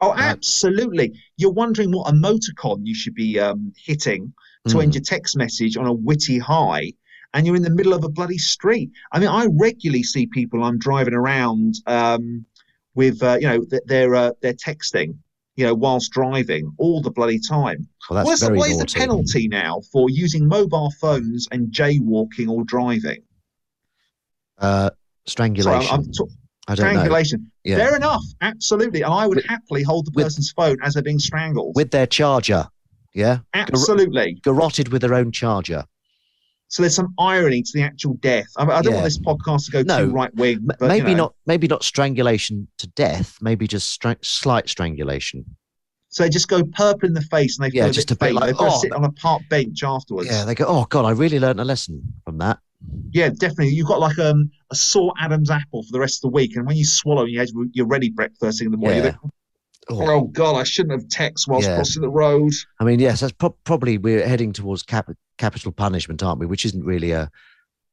[0.01, 0.19] Oh, Right.
[0.19, 1.11] absolutely.
[1.37, 4.31] You're wondering what emoticon you should be um, hitting
[4.67, 4.83] to Mm.
[4.83, 6.93] end your text message on a witty high,
[7.33, 8.91] and you're in the middle of a bloody street.
[9.11, 12.45] I mean, I regularly see people I'm driving around um,
[12.95, 15.17] with, uh, you know, th- they're uh, they're texting,
[15.55, 17.87] you know, whilst driving all the bloody time.
[18.09, 21.67] Well, that's What's the, very what is the penalty now for using mobile phones and
[21.71, 23.23] jaywalking or driving?
[24.57, 24.95] Uh, Sorry,
[25.27, 25.93] strangulation.
[25.93, 26.23] I'm, I'm t-
[26.67, 26.91] I don't know.
[26.91, 27.51] strangulation.
[27.63, 27.77] Yeah.
[27.77, 28.23] Fair enough.
[28.41, 29.01] Absolutely.
[29.03, 31.75] And I would With- happily hold the with- person's phone as they're being strangled.
[31.75, 32.67] With their charger,
[33.13, 34.39] yeah, Absolutely.
[34.43, 35.83] garroted with their own charger.
[36.69, 38.45] So there's some irony to the actual death.
[38.55, 39.01] I, I don't Yeah.
[39.01, 41.23] want this podcast to go No, too right wing, M- maybe you know.
[41.25, 41.35] not.
[41.47, 43.37] Maybe not strangulation to death.
[43.41, 45.45] Maybe just stra- slight strangulation.
[46.09, 48.17] So they just go purple in the face and they Yeah, feel just a a
[48.17, 50.29] bit like, They've oh, sit on a park bench afterwards.
[50.29, 50.65] Yeah, they go.
[50.67, 52.59] Oh God, I really learned a lesson from that.
[53.11, 53.69] Yeah, definitely.
[53.69, 56.65] You've got like um, a sore Adam's apple for the rest of the week, and
[56.65, 59.03] when you swallow, you have your ready breakfast thing in the morning.
[59.05, 59.15] Yeah.
[59.91, 61.75] Oh, oh God, I shouldn't have text whilst Yeah.
[61.75, 62.53] crossing the road.
[62.79, 66.45] I mean, yes, that's pro- probably we're heading towards cap- capital punishment, aren't we?
[66.45, 67.31] Which isn't really a,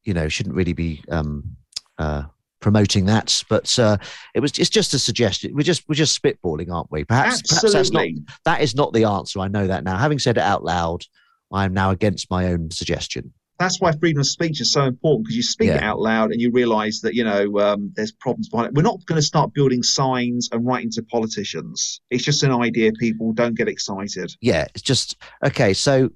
[0.05, 1.57] you know, shouldn't really be um,
[1.97, 2.25] uh,
[2.61, 3.43] promoting that.
[3.49, 3.97] But uh,
[4.35, 5.55] it was it's just a suggestion.
[5.55, 7.05] We're just we're just spitballing, aren't we?
[7.05, 8.07] Perhaps perhaps that's not
[8.45, 9.41] that is not the answer.
[9.41, 9.97] I know that now.
[9.97, 11.05] Having said it out loud,
[11.51, 13.33] I am now against my own suggestion.
[13.59, 16.43] That's why freedom of speech is so important because you speak it out loud and
[16.43, 18.75] you realise that you know um, there's problems behind it.
[18.75, 22.03] We're not going to start building signs and writing to politicians.
[22.11, 22.93] It's just an idea.
[22.93, 24.35] People don't get excited.
[24.43, 25.73] yeah, it's just okay.
[25.73, 26.11] So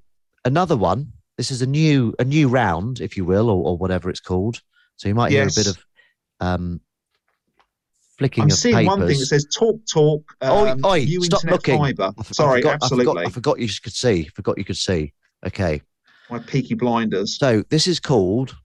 [0.45, 1.13] another one.
[1.41, 4.61] This is a new a new round, if you will, or, or whatever it's called.
[4.97, 5.67] So you might hear a bit Yes.
[5.69, 5.85] of
[6.39, 6.81] um,
[8.19, 8.87] flicking I'm seeing papers.
[8.95, 11.79] one thing that says talk, talk, Oi, um, oi, new stop looking.
[11.79, 12.03] fibre.
[12.15, 13.11] I f- I Sorry, forgot- absolutely.
[13.11, 14.27] I forgot, I forgot you could see.
[14.35, 15.13] Forgot you could see.
[15.43, 15.81] Okay.
[16.29, 17.39] My peaky blinders.
[17.39, 18.55] So this is called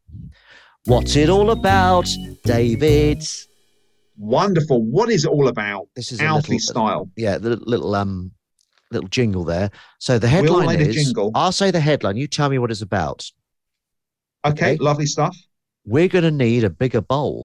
[0.85, 2.11] What's It All About,
[2.45, 3.25] David?
[4.19, 4.83] Wonderful.
[4.83, 5.89] What is it all about?
[5.97, 7.11] This is a Alfie little, style.
[7.17, 8.33] yeah, the little um
[8.90, 9.70] little jingle there.
[9.99, 11.31] So the headline made a is jingle.
[11.35, 13.31] I'll say the headline, you tell me what it's about.
[14.44, 14.77] Okay, Okay.
[14.77, 15.37] lovely stuff.
[15.85, 17.44] We're gonna need a bigger bowl.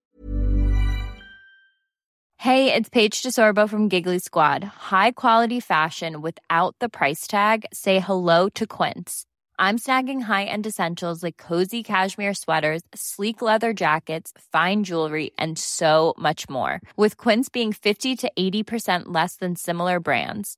[2.38, 4.64] Hey, it's Paige DeSorbo from Giggly Squad.
[4.64, 7.66] High quality fashion without the price tag.
[7.72, 9.26] Say hello to Quince.
[9.60, 16.16] I'm snagging high-end essentials like cozy cashmere sweaters, sleek leather jackets, fine jewelry, and so
[16.18, 16.82] much more.
[16.98, 20.58] With Quince being 50 to 80% less than similar brands.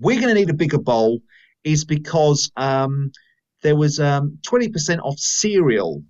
[0.00, 1.20] We're going to need a bigger bowl,
[1.64, 3.12] is because um,
[3.62, 6.02] there was um, 20% off cereal.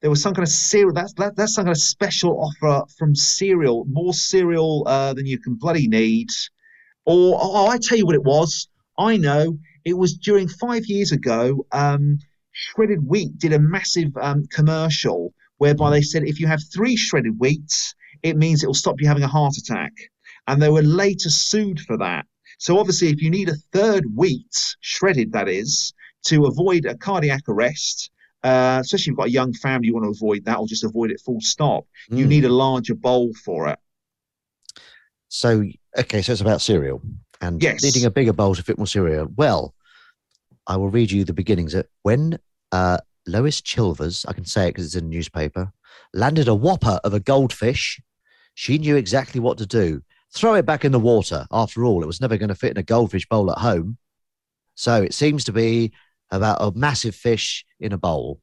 [0.00, 0.92] There was some kind of cereal.
[0.92, 3.86] That's that, that's some kind of special offer from cereal.
[3.86, 6.28] More cereal uh, than you can bloody need.
[7.06, 8.68] Or oh, I tell you what it was.
[8.98, 11.66] I know it was during five years ago.
[11.72, 12.18] Um,
[12.52, 17.38] shredded wheat did a massive um, commercial whereby they said if you have three shredded
[17.38, 19.92] wheats, it means it will stop you having a heart attack.
[20.46, 22.26] And they were later sued for that.
[22.58, 25.92] So obviously, if you need a third wheat, shredded that is,
[26.26, 28.10] to avoid a cardiac arrest,
[28.42, 30.84] uh, especially if you've got a young family, you want to avoid that or just
[30.84, 31.86] avoid it full stop.
[32.10, 32.28] You Mm.
[32.28, 33.78] need a larger bowl for it.
[35.28, 35.64] So,
[35.98, 37.02] okay, so it's about cereal
[37.40, 37.82] and Yes.
[37.82, 39.26] needing a bigger bowl to fit more cereal.
[39.36, 39.74] Well,
[40.66, 41.74] I will read you the beginnings.
[41.74, 42.38] Of, when
[42.70, 45.72] uh, Lois Chilvers, I can say it because it's in the newspaper,
[46.12, 48.00] landed a whopper of a goldfish,
[48.54, 50.02] she knew exactly what to do.
[50.34, 51.46] Throw it back in the water.
[51.52, 53.98] After all, it was never going to fit in a goldfish bowl at home.
[54.74, 55.92] So it seems to be
[56.30, 58.40] about a massive fish in a bowl.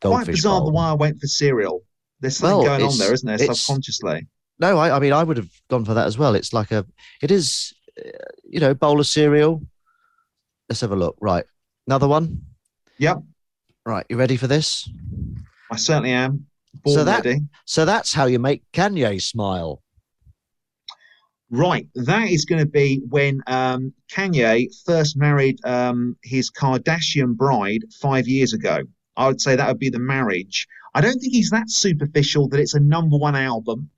[0.00, 0.72] Quite Goldfish bizarre the bowl.
[0.72, 1.84] why I went for cereal.
[2.20, 4.26] There's something Well, going on there, isn't there, subconsciously?
[4.58, 6.34] No, I, I mean, I would have gone for that as well.
[6.34, 6.84] It's like a,
[7.22, 8.10] it is, uh,
[8.44, 9.62] you know, bowl of cereal.
[10.68, 11.16] Let's have a look.
[11.20, 11.44] Right.
[11.86, 12.42] Another one.
[12.98, 13.22] Yep,
[13.86, 14.04] Right.
[14.10, 14.88] You ready for this?
[15.70, 16.46] I certainly am.
[16.84, 17.40] Born so that, ready.
[17.64, 19.82] so that's how you make Kanye smile.
[21.50, 27.82] Right, that is going to be when um, Kanye first married um, his Kardashian bride
[28.00, 28.82] five years ago.
[29.16, 30.68] I would say that would be the marriage.
[30.94, 33.90] I don't think he's that superficial that it's a number one album.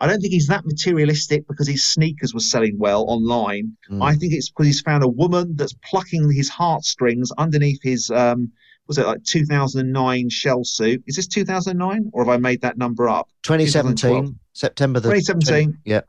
[0.00, 3.76] I don't think he's that materialistic because his sneakers were selling well online.
[3.90, 4.02] Mm.
[4.02, 8.52] I think it's because he's found a woman that's plucking his heartstrings underneath his um,
[8.86, 11.02] was it like 2009 shell suit?
[11.06, 13.28] Is this 2009 or have I made that number up?
[13.42, 15.64] 2017, September the 2017.
[15.64, 16.00] 20 yeah.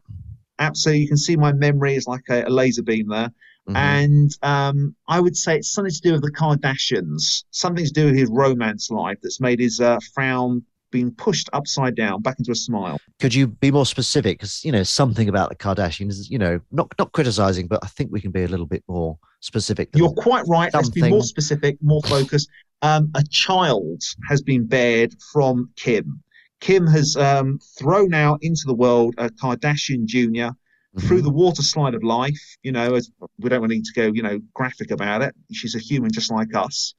[0.61, 3.31] Absolutely, you can see my memory is like a, a laser beam there.
[3.69, 3.75] Mhm.
[3.75, 8.05] And um, I would say it's something to do with the Kardashians, something to do
[8.05, 12.51] with his romance life that's made his uh, frown being pushed upside down back into
[12.51, 12.99] a smile.
[13.19, 14.39] Could you be more specific?
[14.39, 16.29] Because you know something about the Kardashians.
[16.29, 19.17] You know, not not criticizing, but I think we can be a little bit more
[19.39, 19.89] specific.
[19.95, 20.73] You're quite right.
[20.73, 22.49] Let's be more specific, more focused.
[22.83, 26.23] Um, a child has been bared from Kim.
[26.61, 30.55] Kim has um, thrown out into the world a Kardashian Jr.
[30.95, 31.07] Mhm.
[31.07, 32.57] through the water slide of life.
[32.63, 35.35] You know, as we don't need to go, you know, graphic about it.
[35.51, 36.93] She's a human just like us.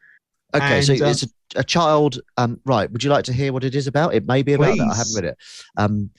[0.55, 2.21] Okay, so uh, it's a, a child.
[2.37, 2.91] Um, right.
[2.91, 4.15] Would you like to hear what it is about?
[4.15, 4.91] It may be about that.
[4.93, 5.39] I haven't read it.
[5.77, 6.11] Um,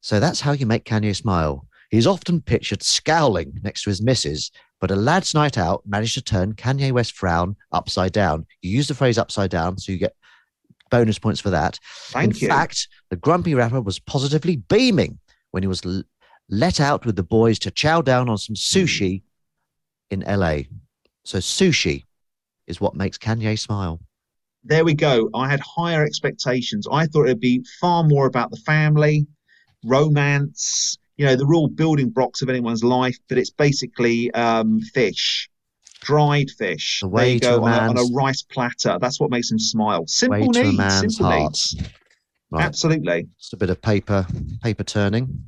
[0.00, 1.66] so that's how you make Kanye smile.
[1.90, 4.50] He's often pictured scowling next to his missus,
[4.80, 8.46] but a lad's night out managed to turn Kanye West frown upside down.
[8.62, 10.16] You use the phrase upside down, so you get
[10.92, 11.80] bonus points for that.
[12.10, 12.48] Thank In you.
[12.48, 15.18] fact, the grumpy rapper was positively beaming
[15.50, 16.04] when he was l-
[16.48, 19.22] let out with the boys to chow down on some sushi
[20.10, 20.58] in LA.
[21.24, 22.04] So sushi
[22.66, 24.00] is what makes Kanye smile.
[24.64, 25.28] there we go.
[25.34, 26.86] I had higher expectations.
[26.92, 29.26] I thought it'd be far more about the family,
[29.84, 33.16] romance, you know, the real building blocks of anyone's life.
[33.28, 35.48] But it's basically um, fish,
[36.02, 37.00] dried fish.
[37.00, 38.98] The there you to go a on a, on a rice platter.
[39.00, 40.06] That's what makes him smile.
[40.06, 40.98] Simple Way needs.
[40.98, 41.42] simple heart.
[41.42, 41.76] needs.
[42.50, 42.64] Right.
[42.64, 43.28] Absolutely.
[43.38, 44.26] Just a bit of paper,
[44.62, 45.46] paper turning.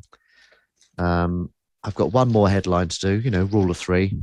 [0.96, 1.50] Um,
[1.82, 3.20] I've got one more headline to do.
[3.20, 4.16] You know, rule of three.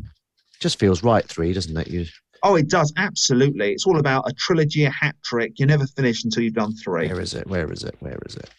[0.60, 1.88] Just feels right, three, doesn't it?
[1.88, 2.06] You.
[2.44, 2.92] Oh, it does.
[2.98, 3.72] Absolutely.
[3.72, 5.60] It's all about a trilogy, a hat trick.
[5.60, 7.08] You never finish until you've done three.
[7.08, 7.48] Where is it?
[7.48, 7.96] Where is it?
[8.00, 8.50] Where is it?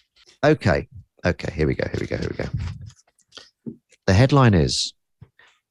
[0.45, 0.89] Okay.
[1.25, 1.53] Okay.
[1.53, 1.89] Here we go.
[1.89, 2.17] Here we go.
[2.17, 3.75] Here we go.
[4.07, 4.95] The headline is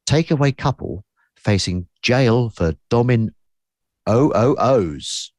[0.08, 1.06] Takeaway couple
[1.43, 3.30] facing jail for domin
[4.10, 5.32] OOOs.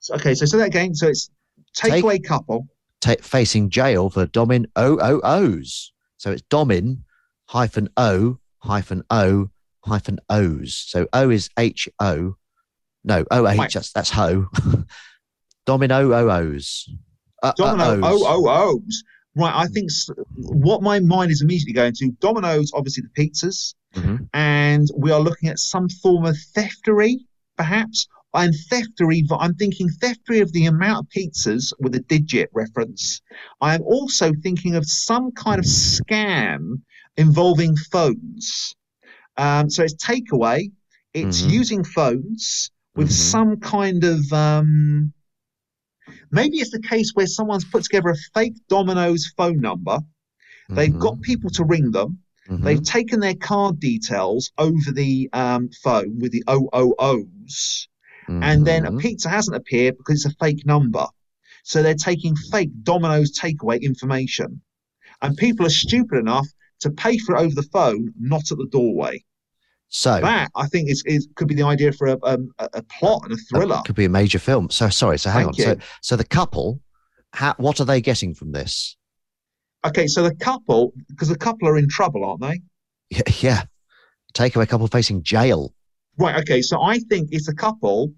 [0.00, 0.94] So- Okay, so say that again.
[0.94, 1.30] So it's
[1.74, 2.66] Take- takeaway couple.
[3.00, 5.92] Ta- facing jail for domin OOOs.
[6.18, 6.98] So it's domin
[7.46, 9.50] hyphen O hyphen O
[9.84, 10.74] hyphen O's.
[10.76, 12.36] So O is H O.
[13.04, 13.74] No, O H.
[13.74, 14.46] That's, that's ho.
[15.66, 16.88] Domino OOs.
[17.42, 19.02] Uh, Domino oh oh ohs.
[19.34, 23.74] Right, I think s- what my mind is immediately going to Domino's, obviously the pizzas,
[23.94, 24.28] Mhm.
[24.32, 27.16] and we are looking at some form of theftery,
[27.56, 29.24] perhaps, and theftery.
[29.38, 33.20] I'm thinking theftery of the amount of pizzas with a digit reference.
[33.60, 36.80] I am also thinking of some kind of scam
[37.16, 38.74] involving phones.
[39.36, 40.70] Um, so it's takeaway.
[41.12, 41.50] It's Mhm.
[41.50, 43.12] using phones with Mhm.
[43.12, 44.32] some kind of.
[44.32, 45.12] Um,
[46.30, 49.98] maybe it's the case where someone's put together a fake Domino's phone number.
[50.70, 52.21] They've got people to ring them.
[52.48, 52.64] Mhm.
[52.64, 57.88] They've taken their card details over the um, phone with the OOOs,
[58.28, 59.00] and then a Mhm.
[59.00, 61.06] pizza hasn't appeared because it's a fake number.
[61.64, 64.60] So they're taking fake Domino's takeaway information.
[65.20, 66.48] And people are stupid enough
[66.80, 69.22] to pay for it over the phone, not at the doorway.
[69.88, 73.22] So That, I think, is, is could be the idea for a, um, a, plot
[73.24, 73.82] and a thriller.
[73.84, 74.70] Could be a major film.
[74.70, 75.18] So sorry.
[75.18, 75.54] So hang Thank on.
[75.64, 75.78] So you.
[76.00, 76.80] so the couple,
[77.34, 78.96] ha, what are they getting from this?
[79.84, 82.60] Okay, so the couple, because the couple are in trouble, aren't they?
[83.10, 83.62] Yeah, yeah.
[84.34, 85.74] takeaway couple facing jail.
[86.18, 86.36] Right.
[86.40, 86.62] Okay.
[86.62, 88.12] So I think it's a couple.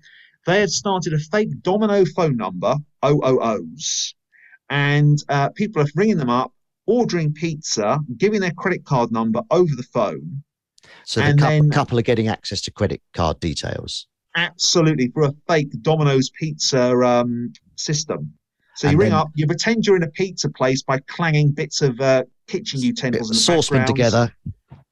[0.46, 4.14] They had started a fake Domino phone number, OOOs,
[4.68, 6.52] and uh, people are ringing them up,
[6.86, 10.42] ordering pizza, giving their credit card number over the phone.
[11.06, 14.06] So the And couple, then- couple are getting access to credit card details.
[14.36, 18.34] Absolutely, for a fake Domino's pizza um, system.
[18.76, 21.52] So you And ring then- up, you pretend you're in a pizza place by clanging
[21.52, 24.32] bits of uh, kitchen utensils in the Saucepan together.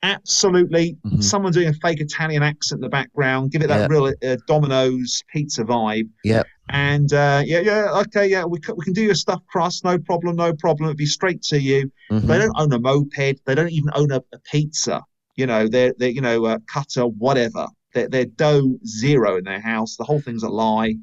[0.04, 0.96] Absolutely.
[1.06, 1.22] Mhm.
[1.22, 3.52] Someone doing a fake Italian accent in the background.
[3.52, 3.96] Give it that Yeah.
[3.96, 6.08] real uh, Domino's pizza vibe.
[6.24, 6.46] Yep.
[6.70, 9.98] And uh, yeah, yeah, okay, yeah, we can, we can do your stuff crust, no
[9.98, 10.88] problem, no problem.
[10.88, 11.90] It'll be straight to you.
[12.10, 12.22] Mhm.
[12.22, 13.44] They don't own a moped.
[13.44, 15.02] They don't even own a, a pizza.
[15.36, 17.68] You know, they're they you know a cutter, whatever.
[17.94, 19.96] They're, they're dough zero in their house.
[19.96, 20.96] The whole thing's a lie,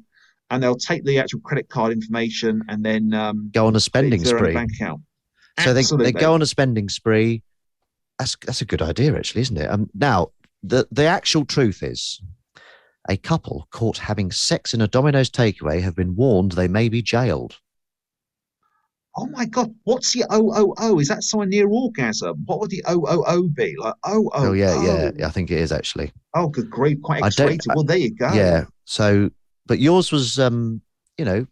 [0.50, 4.24] and they'll take the actual credit card information and then um, Go on a spending
[4.24, 4.54] spree.
[4.54, 5.00] bank account.
[5.62, 7.42] So they, they go on a spending spree.
[8.18, 9.70] That's that's a good idea, actually, isn't it?
[9.70, 10.28] Um, now
[10.62, 12.20] the the actual truth is,
[13.08, 17.02] a couple caught having sex in a Domino's takeaway have been warned they may be
[17.02, 17.58] jailed.
[19.16, 20.98] Oh my God, what's the OOO?
[21.00, 22.42] Is that somewhere near orgasm?
[22.46, 23.74] What would the OOO be?
[23.76, 26.12] Like, oh, oh, Oh, yeah, yeah, yeah, I think it is actually.
[26.34, 27.58] Oh, good grief, quite I.
[27.74, 28.32] Well, there you go.
[28.32, 28.66] Yeah.
[28.84, 29.30] So,
[29.70, 30.80] but yours was, um,
[31.16, 31.46] you know,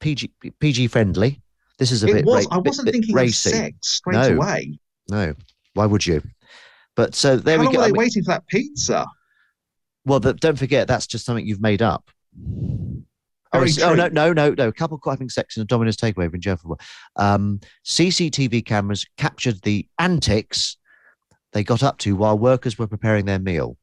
[0.00, 1.38] PG PG friendly.
[1.78, 2.24] This is a it bit.
[2.24, 2.46] was.
[2.46, 3.50] ra- I wasn't bit thinking racy.
[3.50, 4.36] of sex straight No.
[4.36, 4.78] away.
[5.10, 5.34] No,
[5.74, 6.22] why would you?
[6.96, 7.78] But so there How we long go.
[7.80, 9.06] were I they mean- waiting for that pizza?
[10.06, 12.10] Well, but don't forget that's just something you've made up.
[13.52, 14.68] Oh, oh no, no, no, no!
[14.68, 16.78] A couple having sex in a Domino's takeaway have been jailed for.
[17.16, 20.78] Um, CCTV cameras captured the antics
[21.52, 23.76] they got up to while workers were preparing their meal.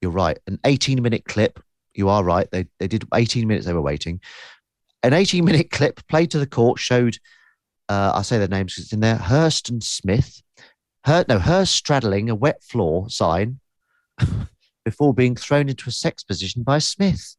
[0.00, 0.38] You're right.
[0.46, 1.58] An 18 minute clip.
[1.94, 2.48] You are right.
[2.50, 3.66] They they did 18 minutes.
[3.66, 4.20] They were waiting.
[5.02, 7.16] An 18 minute clip played to the court showed.
[7.88, 9.16] Uh, I'll say their names 'cause it's in there.
[9.16, 10.42] Hurst and Smith.
[11.04, 13.58] Her, no, Hurst straddling a wet floor sign
[14.84, 17.36] before being thrown into a sex position by Smith.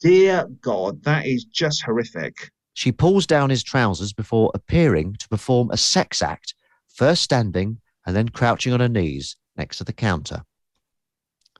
[0.00, 2.50] Dear God, that is just horrific.
[2.72, 6.54] She pulls down his trousers before appearing to perform a sex act,
[6.88, 10.42] first standing and then crouching on her knees next to the counter.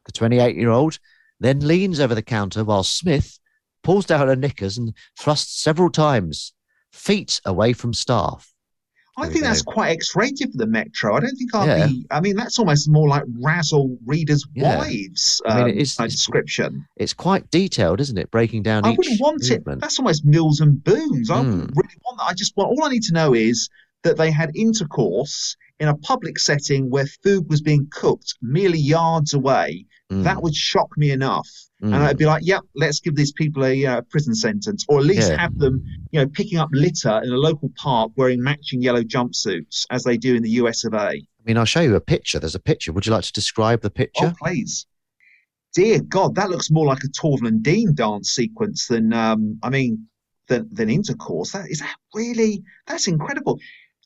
[0.07, 0.99] The 28 year old
[1.41, 3.39] then leans over the counter while Smith
[3.83, 6.53] pulls down her knickers and thrusts several times,
[6.93, 8.53] feet away from staff.
[9.17, 11.15] I There think that's quite X-rated for the Metro.
[11.17, 11.87] I don't think I'd Yeah.
[11.89, 12.07] be.
[12.11, 14.79] I mean, that's almost more like razzle readers' Yeah.
[14.79, 15.43] wives.
[15.45, 16.87] I mean, it um, it's- description.
[16.97, 18.31] It's quite detailed, isn't it?
[18.31, 19.79] Breaking down I each wouldn't want movement.
[19.79, 19.81] it.
[19.81, 21.29] That's almost Mills and Boons.
[21.29, 21.51] I Hmm.
[21.51, 22.25] wouldn't really want that.
[22.29, 22.71] I just want.
[22.71, 23.69] All I need to know is
[24.05, 29.35] that they had intercourse in a public setting where food was being cooked merely yards
[29.35, 29.85] away.
[30.11, 31.49] Mm, That would shock me enough.
[31.83, 31.87] mm.
[31.87, 35.05] And I'd be like, yep, let's give these people a uh, prison sentence, or at
[35.05, 35.41] least Yeah.
[35.41, 39.87] have them, you know, picking up litter in a local park wearing matching yellow jumpsuits
[39.91, 41.11] as they do in the US of A.
[41.11, 42.39] I mean, I'll show you a picture.
[42.39, 42.93] There's a picture.
[42.93, 44.27] Would you like to describe the picture?
[44.27, 44.87] Oh, please.
[45.75, 49.71] Dear God, that looks more like a Torvill and Dean dance sequence than, um, I
[49.71, 50.07] mean,
[50.49, 51.53] than, than intercourse.
[51.53, 52.65] That is that really?
[52.89, 53.61] That's incredible.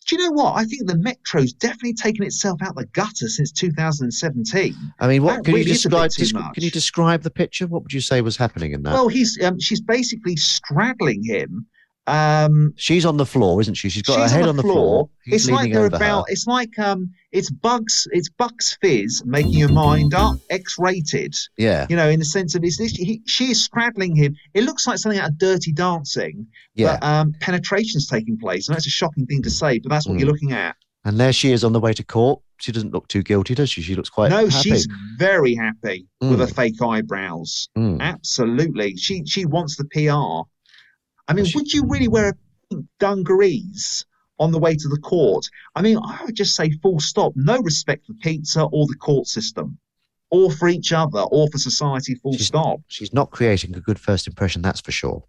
[0.06, 0.52] Do you know what?
[0.56, 4.74] I think the Metro's definitely taken itself out the gutter since 2017.
[5.00, 6.44] I mean, what That can you is a bit describe?
[6.44, 6.54] much.
[6.54, 7.66] can you describe the picture?
[7.66, 8.92] What would you say was happening in that?
[8.92, 11.66] Well, he's um, she's basically straddling him.
[12.06, 13.88] Um, She's on the floor, isn't she?
[13.88, 15.08] She's got her head on the floor.
[15.24, 16.20] He's It's like they're about.
[16.28, 16.32] her.
[16.32, 18.06] It's like um, it's Bugs.
[18.12, 20.36] It's Bucks Fizz making your mind up.
[20.50, 21.34] X-rated.
[21.56, 24.36] Yeah, You know, in the sense of it's this, he, she is straddling him.
[24.52, 26.46] It looks like something out of Dirty Dancing.
[26.74, 26.98] yeah.
[27.00, 29.78] But um, penetration's taking place, and that's a shocking thing to say.
[29.78, 30.20] But that's what Mm.
[30.20, 30.76] you're looking at.
[31.06, 32.40] and there she is on the way to court.
[32.60, 33.82] She doesn't look too guilty, does she?
[33.82, 34.70] She looks quite no, happy.
[34.70, 34.86] she's
[35.18, 36.54] very happy with her Mm.
[36.56, 37.68] fake eyebrows.
[37.76, 38.00] Mm.
[38.00, 40.48] Absolutely, she she wants the PR.
[41.28, 42.34] I mean, would you really wear a
[42.70, 44.04] pink dungarees
[44.38, 45.46] on the way to the court?
[45.74, 47.32] I mean, I would just say full stop.
[47.36, 49.78] No respect for pizza or the court system,
[50.30, 52.14] or for each other, or for society.
[52.16, 52.80] Full She's- stop.
[52.88, 55.24] She's not creating a good first impression, that's for sure.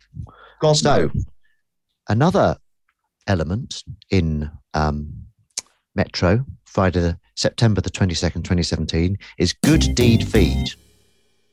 [0.62, 1.12] God So, no.
[2.10, 2.58] another
[3.28, 5.14] element in um,
[5.96, 10.72] Metro, Friday, the, September the 22nd, 2017, is Good Deed Feed.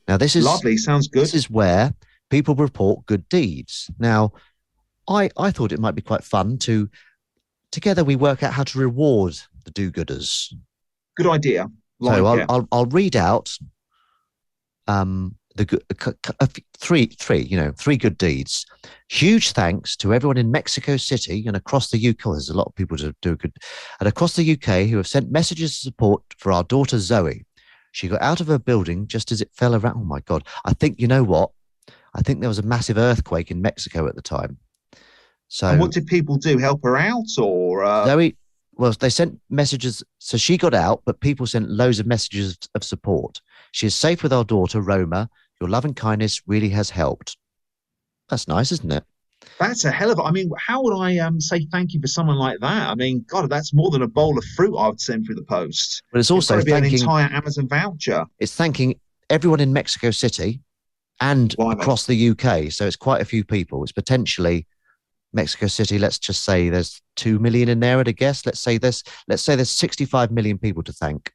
[0.07, 0.75] Now, this is lovely.
[0.77, 1.23] Sounds good.
[1.23, 1.93] This is where
[2.33, 3.91] people report good deeds.
[3.99, 4.33] Now,
[5.07, 6.89] I, I thought it might be quite fun to
[7.71, 10.51] together we work out how to reward the do-gooders.
[11.15, 11.67] Good idea.
[11.99, 12.45] Like so I'll, it.
[12.49, 13.55] I'll I'll read out
[14.87, 18.65] um the good c- c- a f- three three you know three good deeds.
[19.09, 22.23] Huge thanks to everyone in Mexico City and across the UK.
[22.23, 23.55] There's a lot of people to do good
[23.99, 27.45] and across the UK who have sent messages of support for our daughter Zoe.
[27.91, 29.97] She got out of her building just as it fell around.
[29.97, 30.47] Oh my god!
[30.65, 31.51] I think you know what?
[32.15, 34.57] I think there was a massive earthquake in Mexico at the time.
[35.47, 36.57] So and what did people do?
[36.57, 38.35] Help her out, or uh, Zoe,
[38.75, 40.03] well, they sent messages.
[40.19, 43.41] So she got out, but people sent loads of messages of support.
[43.71, 45.29] She is safe with our daughter, Roma.
[45.61, 47.37] Your love and kindness really has helped.
[48.29, 49.03] That's nice, isn't it?
[49.59, 50.19] that's a hell of.
[50.19, 52.89] a I mean, how would I um say thank you for someone like that?
[52.89, 55.43] I mean, God, that's more than a bowl of fruit I would send through the
[55.43, 56.03] post.
[56.11, 58.25] But it's also probably be an entire Amazon voucher.
[58.39, 58.99] it's thanking
[59.29, 60.61] everyone in Mexico City
[61.21, 61.73] and Blimey.
[61.81, 62.71] across the UK.
[62.71, 63.83] So it's quite a few people.
[63.83, 64.67] It's potentially
[65.33, 65.97] Mexico City.
[65.99, 68.45] Let's just say there's two million in there at a guess.
[68.45, 71.31] Let's say there's let's say there's 65 million people to thank.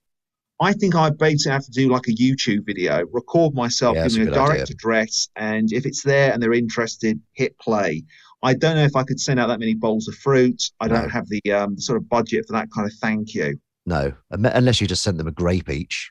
[0.61, 4.26] I think I basically have to do like a YouTube video, record myself Yeah, giving
[4.26, 4.74] a a direct idea.
[4.74, 8.03] address, and if it's there and they're interested, hit play.
[8.43, 10.70] I don't know if I could send out that many bowls of fruit.
[10.81, 13.59] I don't have the um, sort of budget for that kind of thank you.
[13.87, 16.11] No, unless you just sent them a grape each.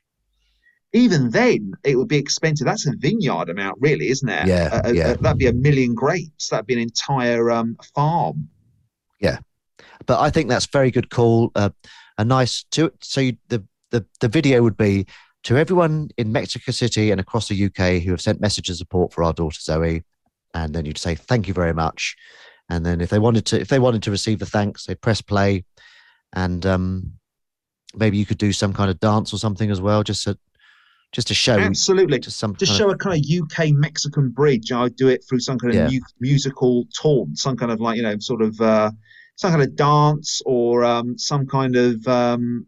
[0.93, 2.65] Even then, it would be expensive.
[2.65, 4.47] That's a vineyard amount, really, isn't it?
[4.47, 5.13] Yeah, Uh, uh, yeah.
[5.15, 6.49] that'd be a million grapes.
[6.49, 8.49] That'd be an entire um, farm.
[9.19, 9.39] Yeah,
[10.05, 11.51] but I think that's very good call.
[11.55, 11.69] Uh,
[12.17, 15.05] a nice to so you, the the the video would be
[15.43, 19.13] to everyone in Mexico City and across the UK who have sent messages of support
[19.13, 20.03] for our daughter Zoe,
[20.53, 22.15] and then you'd say thank you very much,
[22.69, 25.21] and then if they wanted to if they wanted to receive the thanks, they press
[25.21, 25.65] play,
[26.33, 27.11] and um,
[27.95, 30.37] maybe you could do some kind of dance or something as well, just to
[31.17, 32.19] just to show Absolutely.
[32.19, 34.71] just some Just show of- a kind of UK Mexican bridge.
[34.71, 35.89] I would do it through some kind of Yeah.
[35.97, 38.91] mu- musical taunt, some kind of like you know, sort of uh,
[39.35, 42.67] some kind of dance or um, some kind of um,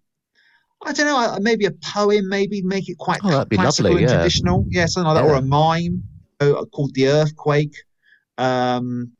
[0.84, 2.28] I don't know, uh, maybe a poem.
[2.28, 4.18] Maybe make it quite Oh, classical lovely, and yeah.
[4.18, 4.66] traditional.
[4.70, 6.02] Yeah, something like that, or a mime
[6.39, 7.76] uh, called "The Earthquake."
[8.39, 9.12] Um,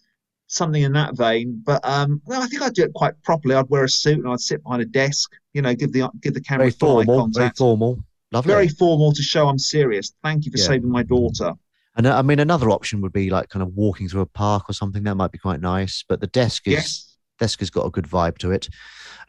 [0.48, 1.62] something in that vein.
[1.64, 3.54] But um, well, I think I'd do it quite properly.
[3.54, 5.30] I'd wear a suit and I'd sit behind a desk.
[5.54, 7.58] You know, give the give the camera very formal, very contact.
[7.60, 8.00] formal,
[8.32, 8.54] lovely.
[8.54, 10.14] Very formal to show I'm serious.
[10.24, 10.66] Thank you for Yeah.
[10.66, 11.54] saving my daughter.
[11.96, 14.70] And uh, I mean, another option would be like kind of walking through a park
[14.70, 15.04] or something.
[15.04, 16.04] That might be quite nice.
[16.08, 17.18] But the desk is Yes.
[17.40, 18.70] desk has got a good vibe to it.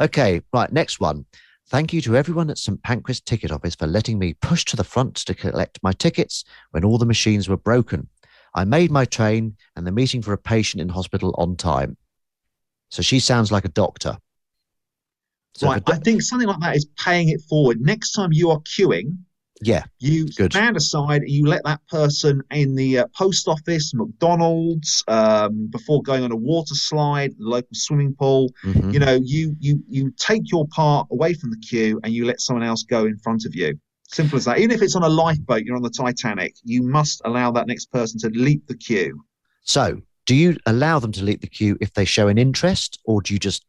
[0.00, 0.70] Okay, right.
[0.72, 1.26] Next one.
[1.68, 4.84] Thank you to everyone at St Pancras Ticket Office for letting me push to the
[4.84, 8.08] front to collect my tickets when all the machines were broken.
[8.54, 11.96] I made my train and the meeting for a patient in hospital on time.
[12.90, 14.18] So she sounds like a doctor.
[15.54, 15.82] So right.
[15.86, 17.80] I think something like that is paying it forward.
[17.80, 19.18] Next time you are queuing,
[19.62, 20.52] yeah, you Good.
[20.52, 26.02] stand aside and you let that person in the uh, post office, McDonald's, um, before
[26.02, 28.50] going on a water slide, the local swimming pool.
[28.64, 28.92] mhm.
[28.92, 32.40] You know, you you you take your part away from the queue and you let
[32.40, 33.78] someone else go in front of you.
[34.08, 34.58] Simple as that.
[34.58, 37.92] Even if it's on a lifeboat, you're on the Titanic, you must allow that next
[37.92, 39.22] person to leap the queue.
[39.62, 43.20] So, do you allow them to leap the queue if they show an interest, or
[43.20, 43.64] do you just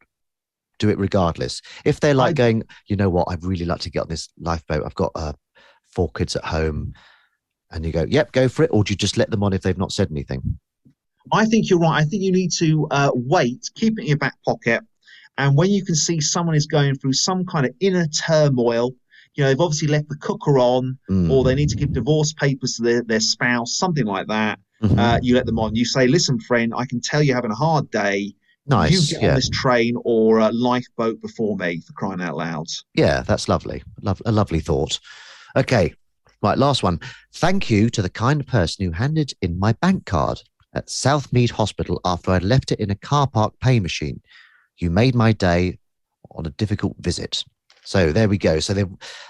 [0.82, 1.62] do it regardless?
[1.86, 4.28] If they're like I- going, you know what, I'd really like to get on this
[4.40, 4.84] lifeboat.
[4.86, 5.34] I've got uh,
[5.94, 6.94] four kids at home,
[7.72, 9.62] and you go, yep, go for it, or do you just let them on if
[9.62, 10.60] they've not said anything?
[11.32, 12.02] I think you're right.
[12.02, 14.82] I think you need to uh, wait, keep it in your back pocket,
[15.38, 18.92] and when you can see someone is going through some kind of inner turmoil,
[19.36, 21.30] you know, they've obviously left the cooker on, Mm.
[21.32, 24.60] or they need to give divorce papers to their, their spouse, something like that.
[24.84, 24.98] Mhm.
[24.98, 25.76] Uh, you let them on.
[25.76, 28.34] You say, "Listen, friend, I can tell you're having a hard day.
[28.66, 32.38] Nice, you get yeah, on this train or a lifeboat before me." For crying out
[32.38, 32.68] loud!
[32.94, 35.00] yeah, that's lovely, Lov- a lovely thought.
[35.56, 35.94] Okay,
[36.42, 37.00] right, last one.
[37.34, 40.42] Thank you to the kind person who handed in my bank card
[40.74, 44.22] at Southmead Hospital after I'd left it in a car park pay machine.
[44.78, 45.78] You made my day
[46.32, 47.44] on a difficult visit.
[47.84, 48.60] So there we go.
[48.60, 48.86] So they,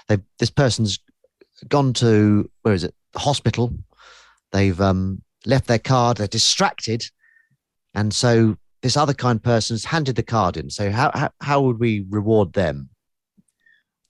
[0.08, 0.98] they, this person's
[1.68, 2.94] gone to where is it?
[3.12, 3.74] The hospital.
[4.52, 6.18] They've um, left their card.
[6.18, 7.04] They're distracted,
[7.94, 10.68] and so this other kind of person's handed the card in.
[10.70, 12.88] So how how, how would we reward them?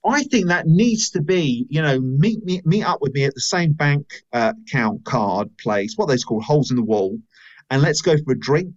[0.05, 3.33] I think that needs to be, you know, meet me, meet up with me at
[3.35, 7.17] the same bank uh, account card place, what those called, holes in the wall,
[7.69, 8.75] and let's go for a drink,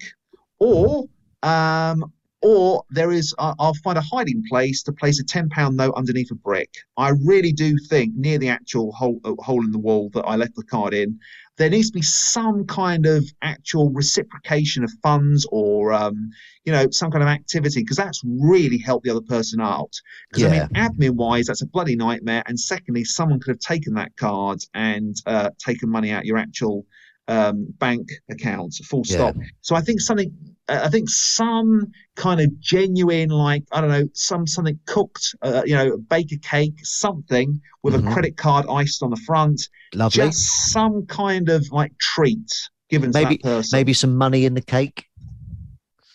[0.61, 1.07] or,
[1.43, 5.77] um, or there is, uh, I'll find a hiding place to place a ten pound
[5.77, 6.71] note underneath a brick.
[6.97, 10.37] I really do think near the actual hole, uh, hole in the wall that I
[10.37, 11.19] left the card in,
[11.57, 16.31] there needs to be some kind of actual reciprocation of funds or um,
[16.65, 19.95] you know some kind of activity because that's really helped the other person out.
[20.31, 22.43] Because i mean admin wise that's a bloody nightmare.
[22.47, 26.85] And secondly someone could have taken that card and uh, taken money out your actual
[27.29, 29.17] um, bank accounts, full Yeah.
[29.17, 30.31] stop so i think something
[30.69, 35.63] uh, i think some kind of genuine like i don't know some something cooked uh,
[35.67, 38.09] you know bake a cake something with Mhm.
[38.11, 39.61] a credit card iced on the front
[39.95, 40.23] Lovely.
[40.25, 42.53] just some kind of like treat
[42.91, 43.77] given to maybe that person.
[43.77, 45.07] maybe some money in the cake.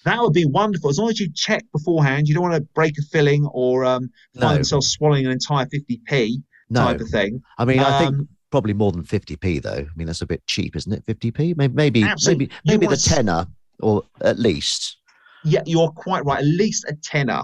[0.04, 0.90] that would be wonderful.
[0.90, 4.10] As long as you check beforehand, you don't want to break a filling or um,
[4.34, 4.54] find No.
[4.56, 6.86] themselves swallowing an entire 50p No.
[6.86, 7.42] type of thing.
[7.58, 9.72] I mean, I think Um, probably more than 50p though.
[9.72, 11.06] I mean, that's a bit cheap, isn't it?
[11.06, 12.50] 50p, maybe, maybe, Absolutely.
[12.66, 13.48] maybe, maybe the tenner,
[13.80, 14.98] or at least.
[15.44, 16.40] Yeah, you're quite right.
[16.40, 17.42] At least a tenner.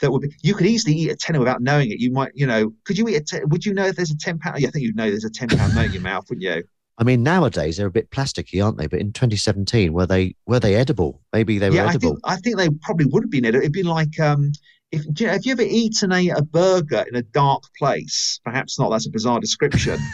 [0.00, 0.34] That would be.
[0.42, 2.00] You could easily eat a tenner without knowing it.
[2.00, 3.20] You might, you know, could you eat a?
[3.20, 4.60] Ten, would you know if there's a ten pound?
[4.60, 6.64] Yeah, I think you'd know there's a ten pound note in your mouth, wouldn't you?
[6.98, 8.86] I mean, nowadays they're a bit plasticky, aren't they?
[8.86, 11.22] But in 2017, were they were they edible?
[11.32, 12.10] Maybe they were yeah, I edible.
[12.10, 13.44] think I think they probably would have been.
[13.46, 13.62] Edible.
[13.62, 14.52] It'd be like um,
[14.92, 18.40] if you know, have you ever eaten a, a burger in a dark place?
[18.44, 18.90] Perhaps not.
[18.90, 19.98] That's a bizarre description.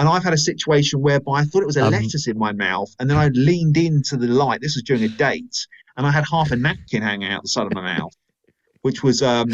[0.00, 2.52] and I've had a situation whereby I thought it was a Um, lettuce in my
[2.52, 4.62] mouth, and then I leaned into the light.
[4.62, 5.66] This was during a date,
[5.98, 8.14] and I had half a napkin hanging out the side of my mouth,
[8.80, 9.50] which was um,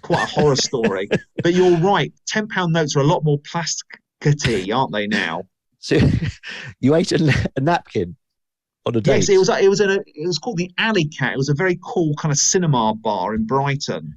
[0.00, 1.10] quite a horror story.
[1.42, 2.10] But you're right.
[2.26, 5.42] Ten pound notes are a lot more plasticity, aren't they now?
[5.78, 5.98] So
[6.80, 8.16] you ate a, a napkin
[8.86, 9.16] on a date.
[9.16, 9.50] Yes, it was.
[9.50, 9.98] It was in a.
[10.06, 11.34] It was called the Alley Cat.
[11.34, 14.16] It was a very cool kind of cinema bar in Brighton,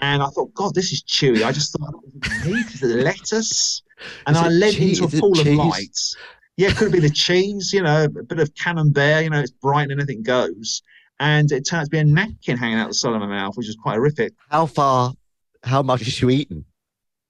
[0.00, 1.42] and I thought, God, this is chewy.
[1.42, 2.66] I just thought, it meat?
[2.74, 3.82] Is it lettuce?
[4.26, 5.00] And I led cheese?
[5.00, 5.56] into Is a pool of cheese?
[5.58, 6.16] lights.
[6.56, 7.72] Yeah, it could be the cheese.
[7.72, 9.24] You know, a bit of camembert.
[9.24, 10.82] You know, it's bright and anything goes.
[11.20, 13.56] And it turned out to be a napkin hanging out the side of my mouth,
[13.56, 14.34] which was quite horrific.
[14.50, 15.14] How far?
[15.62, 16.64] How much had you eaten?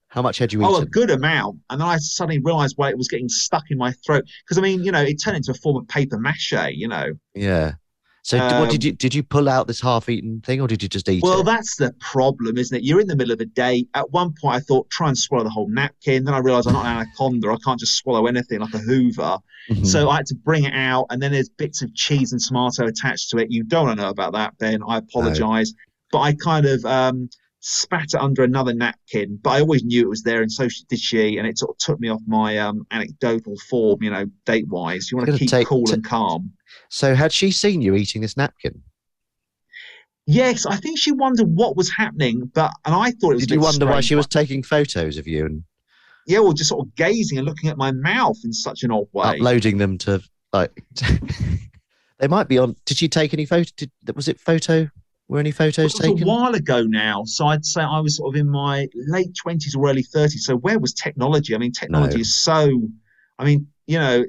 [0.09, 0.73] How much had you eaten?
[0.73, 1.59] Oh, a good amount.
[1.69, 4.23] And then I suddenly realised why it was getting stuck in my throat.
[4.43, 6.53] Because I mean, you know, it turned into a form of paper mache.
[6.71, 7.13] You know.
[7.33, 7.73] yeah.
[8.25, 10.81] So d- what Um, did you did you pull out this half-eaten thing, or did
[10.81, 11.35] you just eat Well, it?
[11.35, 12.83] Well, that's the problem, isn't it?
[12.83, 13.85] You're in the middle of a day.
[13.93, 16.23] At one point, I thought, try and swallow the whole napkin.
[16.23, 17.49] Then I realised I'm not an anaconda.
[17.51, 19.37] I can't just swallow anything like a Hoover.
[19.69, 19.85] Mhm.
[19.85, 21.05] So I had to bring it out.
[21.11, 23.51] And then there's bits of cheese and tomato attached to it.
[23.51, 24.81] You don't want to know about that, Ben.
[24.87, 25.75] I apologise.
[26.11, 29.39] But I kind of um, spat it under another napkin.
[29.43, 31.37] But I always knew it was there, and so did she.
[31.37, 35.11] And it sort of took me off my um, anecdotal form, you know, date wise.
[35.11, 36.51] You want to keep take- cool ta- and calm.
[36.89, 38.81] So had she seen you eating this napkin?
[40.27, 43.43] Yes, I think she wondered what was happening, but and I thought it was.
[43.43, 45.63] a Did you wonder why she was taking photos of you and
[46.27, 49.07] yeah, well, just sort of gazing and looking at my mouth in such an odd
[49.13, 49.37] way.
[49.37, 50.71] uploading them to like?
[52.19, 52.75] they might be on.
[52.85, 53.69] Did she take any photo?
[53.77, 54.89] Did, was it photo?
[55.27, 56.23] Were any It photos was taken?
[56.23, 59.75] a while ago now, so I'd say I was sort of in my late twenties
[59.75, 60.45] or early thirties.
[60.45, 61.53] So where was technology?
[61.53, 62.21] I mean, technology No.
[62.21, 62.81] is so.
[63.37, 64.25] I mean, you know,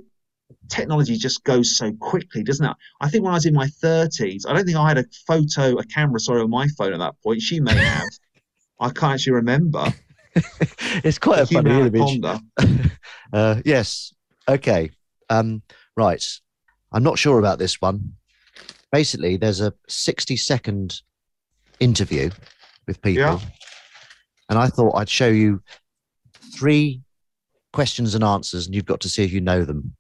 [0.69, 2.77] technology just goes so quickly, doesn't it?
[3.01, 5.79] I think when I was in my thirties, I don't think I had a photo,
[5.79, 7.43] a camera, sorry, on my phone at that point.
[7.43, 8.05] She may have.
[8.81, 9.93] I can't actually remember.
[11.05, 12.21] it's quite a funny image.
[13.33, 14.15] Uh, yes.
[14.49, 14.89] Okay.
[15.31, 15.61] Um,
[15.97, 16.25] right.
[16.93, 18.13] I'm not sure about this one.
[18.93, 21.03] Basically, there's a 60 second
[21.81, 22.31] interview
[22.87, 23.23] with people.
[23.23, 23.41] Yeah.
[24.49, 25.61] And I thought I'd show you
[26.55, 27.03] three
[27.73, 29.96] questions and answers, and you've got to see if you know them.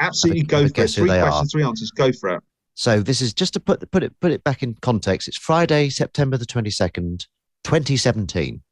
[0.00, 0.90] Absolutely, go for it.
[0.90, 1.28] Three they are.
[1.28, 1.90] questions, three answers.
[1.90, 2.42] Go for it.
[2.74, 5.28] So this is just to put put it put it back in context.
[5.28, 7.26] It's Friday, September the twenty second,
[7.62, 8.62] twenty seventeen.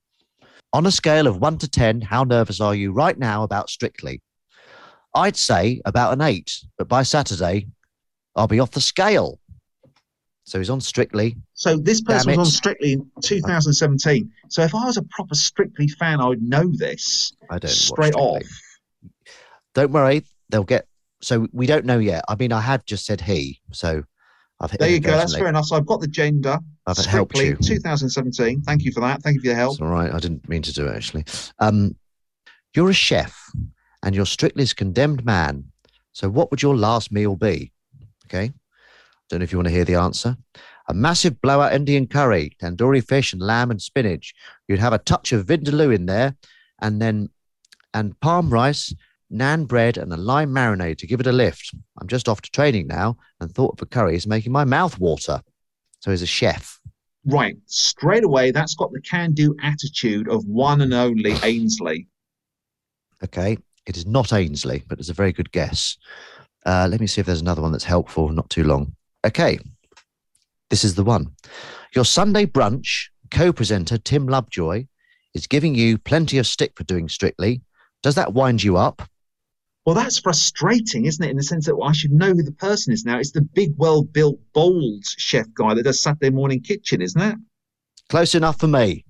[0.73, 4.21] On a scale of one to ten, how nervous are you right now about Strictly?
[5.15, 7.69] I'd say about an eight, but by Saturday,
[8.35, 9.39] I'll be off the scale.
[10.45, 11.37] So he's on Strictly.
[11.55, 12.45] So this person was on.
[12.47, 14.31] Strictly in 2017.
[14.49, 18.15] So if I was a proper Strictly fan, I would know this I don't straight
[18.15, 18.43] off.
[19.75, 20.87] Don't worry, they'll get.
[21.23, 22.25] So we don't know yet.
[22.29, 24.03] I mean, I have just said he, so
[24.61, 25.13] I've There you go.
[25.13, 25.67] That's fair enough.
[25.67, 26.59] So I've got the gender.
[26.87, 27.57] I've helped you.
[27.57, 28.63] 2017.
[28.63, 29.23] Thank you for that.
[29.23, 29.75] Thank you for your help.
[29.75, 30.13] It's all right.
[30.13, 31.25] I didn't mean to do it actually.
[31.59, 31.97] Um,
[32.75, 33.37] you're a chef,
[34.03, 35.65] and you're Strictly's condemned man.
[36.13, 37.73] So, what would your last meal be?
[38.27, 38.53] Okay.
[39.29, 40.37] Don't know if you want to hear the answer.
[40.89, 44.35] A massive blowout Indian curry, tandoori fish, and lamb and spinach.
[44.69, 46.37] You'd have a touch of vindaloo in there,
[46.81, 47.31] and then
[47.95, 48.95] and palm rice,
[49.33, 51.75] naan bread, and a lime marinade to give it a lift.
[52.01, 54.99] I'm just off to training now, and thought of a curry is making my mouth
[54.99, 55.41] water.
[56.01, 56.81] So, he's a chef.
[57.25, 57.57] Right.
[57.67, 62.09] Straight away, that's got the can do attitude of one and only Ainsley.
[63.23, 63.57] Okay.
[63.87, 65.97] It is not Ainsley, but it's a very good guess.
[66.65, 68.95] Uh, let me see if there's another one that's helpful, not too long.
[69.25, 69.59] Okay.
[70.71, 71.33] This is the one.
[71.95, 74.87] Your Sunday brunch co presenter, Tim Lovejoy,
[75.35, 77.63] is giving you plenty of stick for doing strictly.
[78.03, 79.03] Does that wind you up?
[79.85, 81.31] Well, that's frustrating, isn't it?
[81.31, 83.19] In the sense that well, I should know who the person is now.
[83.19, 87.37] It's the big, well built, bold chef guy that does Saturday Morning Kitchen, isn't it?
[88.09, 89.05] Close enough for me.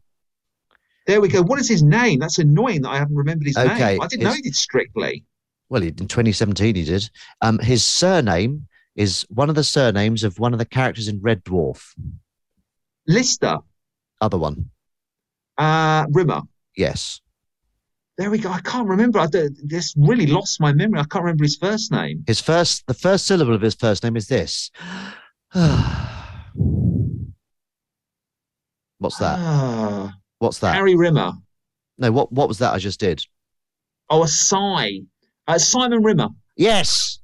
[1.06, 1.42] There we go.
[1.42, 2.20] What is his name?
[2.20, 4.00] That's annoying that I haven't remembered his Okay, name.
[4.00, 5.24] I didn't know he did Strictly.
[5.68, 7.10] Well, in 2017 he did.
[7.40, 11.44] Um, his surname is one of the surnames of one of the characters in Red
[11.44, 11.92] Dwarf.
[13.08, 13.58] Lister,
[14.20, 14.70] Other one.
[15.58, 16.42] uh, Rimmer.
[16.76, 17.20] Yes.
[18.18, 18.50] There we go.
[18.50, 19.18] I can't remember.
[19.18, 21.00] I this really lost my memory.
[21.00, 22.24] I can't remember his first name.
[22.26, 24.70] His first, the first syllable of his first name is this.
[28.98, 29.38] What's that?
[29.38, 30.74] Ah, What's that?
[30.74, 31.32] Harry Rimmer.
[31.98, 33.24] No, what what was that I just did?
[34.10, 35.00] Oh, a sigh.
[35.48, 36.28] Uh, Simon Rimmer.
[36.56, 37.18] Yes.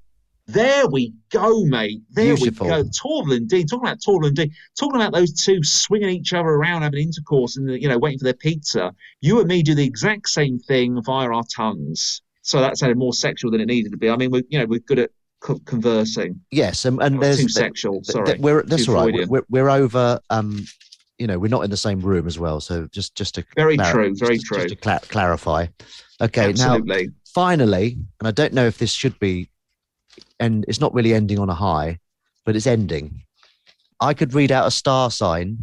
[0.49, 2.01] There we go, mate.
[2.11, 2.67] There Beautiful.
[2.67, 2.85] we go.
[2.85, 3.67] Torvill and Dean.
[3.67, 4.51] Talking about Torvill and Dean.
[4.79, 8.25] Talking about those two swinging each other around, having intercourse, and you know, waiting for
[8.25, 8.95] their pizza.
[9.21, 12.23] You and me do the exact same thing via our tongues.
[12.41, 14.09] So that sounded more sexual than it needed to be.
[14.09, 16.41] I mean, we're you know we're good at co- conversing.
[16.51, 18.01] Yes, and, and there's too sexual.
[18.01, 18.39] th- Sorry.
[18.39, 19.11] we're that's Too all right.
[19.13, 19.29] Freudian.
[19.29, 20.19] We're, we're over.
[20.31, 20.65] Um,
[21.19, 22.61] you know, we're not in the same room as well.
[22.61, 24.59] So just just to Very clar- true, very just, true.
[24.59, 25.67] Just to cla- clarify.
[26.23, 26.79] Okay, now
[27.35, 29.51] finally, and I don't know if this should be,
[30.41, 31.99] and it's not really ending on a high,
[32.45, 33.22] but it's ending.
[34.01, 35.59] I could read out a star sign,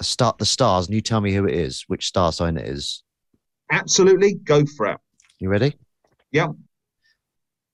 [0.00, 2.66] a start the stars, and you tell me who it is, which star sign it
[2.66, 3.02] is.
[3.72, 4.34] Absolutely.
[4.34, 4.98] Go for it.
[5.40, 5.74] You ready?
[6.30, 6.48] Yeah.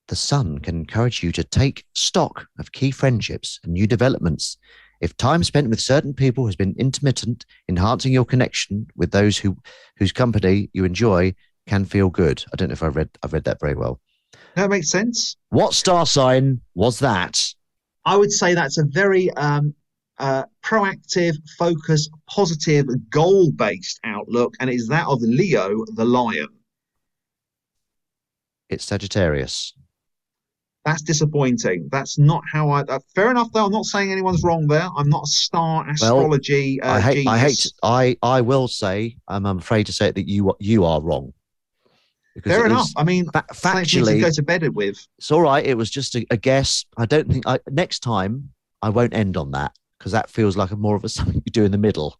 [0.07, 4.57] The sun can encourage you to take stock of key friendships and new developments.
[4.99, 9.57] If time spent with certain people has been intermittent, enhancing your connection with those who
[9.97, 11.33] whose company you enjoy
[11.67, 12.43] can feel good.
[12.51, 13.99] I don't know if I read I've read that very well.
[14.55, 15.37] That makes sense.
[15.49, 17.53] What star sign was that?
[18.05, 19.73] I would say that's a very um,
[20.17, 26.47] uh, proactive, focused, positive, goal based outlook, and it's that of Leo the lion.
[28.69, 29.73] It's Sagittarius.
[30.85, 31.89] That's disappointing.
[31.91, 32.81] That's not how I.
[32.81, 33.65] Uh, fair enough, though.
[33.65, 34.89] I'm not saying anyone's wrong there.
[34.97, 36.81] I'm not a star astrology.
[36.81, 37.71] uh, I hate I hate.
[37.83, 41.33] I I will say um, I'm afraid to say it that you you are wrong.
[42.43, 42.87] Fair enough.
[42.95, 45.05] I mean, fa- something you to factually- go to bed with.
[45.17, 45.65] It's all right.
[45.65, 46.85] It was just a, a guess.
[46.97, 48.51] I don't think I next time
[48.81, 51.51] I won't end on that because that feels like a more of a something you
[51.51, 52.17] do in the middle.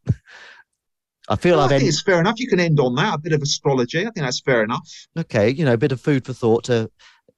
[1.30, 2.40] I feel Well, I I've think end, it's fair enough.
[2.40, 3.14] You can end on that.
[3.16, 4.00] A bit of astrology.
[4.00, 4.88] I think that's fair enough.
[5.18, 5.50] okay.
[5.50, 6.92] You know, a bit of food for thought to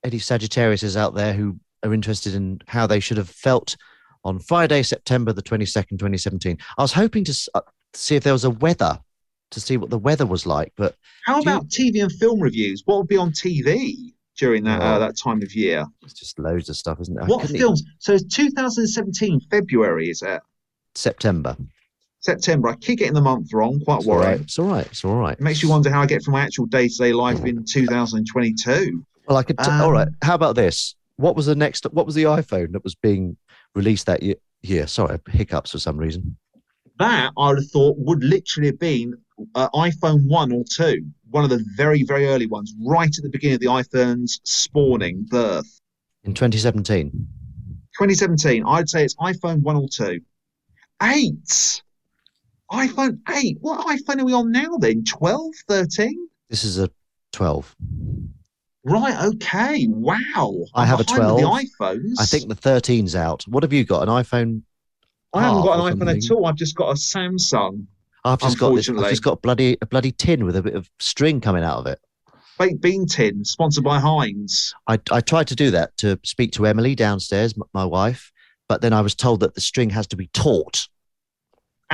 [0.03, 3.75] any Sagittariuses out there who are interested in how they should have felt
[4.25, 6.57] on Friday, September the twenty second, twenty seventeen.
[6.77, 7.61] I was hoping to uh,
[7.93, 8.99] see if there was a weather
[9.53, 10.95] to see what the weather was like, but
[11.25, 12.83] How Do you- about TV and film reviews?
[12.85, 14.99] What would be on TV during that uh, Oh.
[14.99, 15.85] that time of year?
[16.03, 17.27] it's just loads of stuff, isn't it?
[17.27, 17.83] What films?
[17.99, 20.41] So it's 2017 February, is it?
[20.95, 21.55] September.
[22.19, 22.69] September.
[22.69, 23.79] I keep getting the month wrong.
[23.81, 24.39] Quite It's all right.
[24.41, 24.85] It's all right.
[24.87, 25.33] It's all right.
[25.37, 27.65] It makes you wonder how I get from my actual day to day life in
[27.65, 29.03] 2022.
[29.27, 29.57] Well, I could.
[29.57, 30.07] T- all right.
[30.07, 30.95] Um, How about this?
[31.17, 31.85] What was the next?
[31.91, 33.37] What was the iPhone that was being
[33.75, 34.35] released that year?
[34.61, 34.87] year?
[34.87, 36.37] Sorry, hiccups for some reason.
[36.99, 39.15] That I would have thought would literally have been
[39.55, 43.29] uh, iPhone 1 or 2, one of the very, very early ones, right at the
[43.29, 45.81] beginning of the iPhone's spawning, birth.
[46.23, 47.09] In 2017.
[47.11, 50.19] 2017, I'd say it's iPhone 1 or 2.
[51.01, 51.81] 8!
[52.71, 53.57] iPhone 8.
[53.61, 55.03] What iPhone are we on now then?
[55.03, 55.51] 12?
[55.67, 56.27] 13?
[56.49, 56.89] This is a
[57.33, 57.75] 12.
[58.85, 59.87] Right, okay.
[59.89, 60.65] Wow.
[60.73, 61.39] I have a 12.
[61.39, 62.15] The iPhones.
[62.19, 63.43] I think the 13's out.
[63.47, 64.07] What have you got?
[64.07, 64.63] An iPhone?
[65.33, 66.45] I haven't got an iPhone at all.
[66.45, 67.85] I've just got a Samsung.
[68.25, 68.89] I've just got this.
[68.89, 71.87] I've just got bloody a bloody tin with a bit of string coming out of
[71.87, 71.99] it.
[72.57, 74.73] Baked bean tin, sponsored by Heinz.
[74.87, 78.31] I I tried to do that to speak to Emily downstairs, my wife,
[78.69, 80.87] but then I was told that the string has to be taut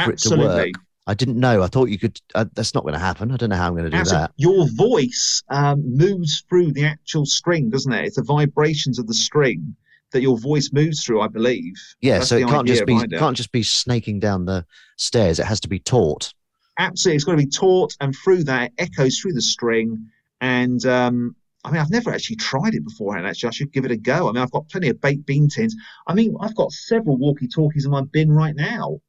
[0.03, 0.71] for it to work.
[1.07, 1.63] I didn't know.
[1.63, 2.21] I thought you could.
[2.36, 3.32] Uh, that's not going to happen.
[3.32, 4.27] I don't know how I'm going to do Absolutely.
[4.27, 4.34] that.
[4.38, 8.05] Your voice um, moves through the actual string, doesn't it?
[8.05, 9.75] It's the vibrations of the string
[10.12, 11.76] that your voice moves through, I believe.
[12.01, 13.12] Yeah, That's so it can't just be it.
[13.18, 14.66] can't just be snaking down the
[14.97, 15.39] stairs.
[15.39, 16.34] It has to be taut.
[16.78, 20.07] Absolutely, it's got to be taut, and through that, it echoes through the string.
[20.41, 21.36] And um,
[21.66, 23.28] I mean, I've never actually tried it beforehand.
[23.28, 24.30] Actually, I should give it a go.
[24.30, 25.76] I mean, I've got plenty of baked bean tins.
[26.07, 28.99] I mean, I've got several walkie-talkies in my bin right now.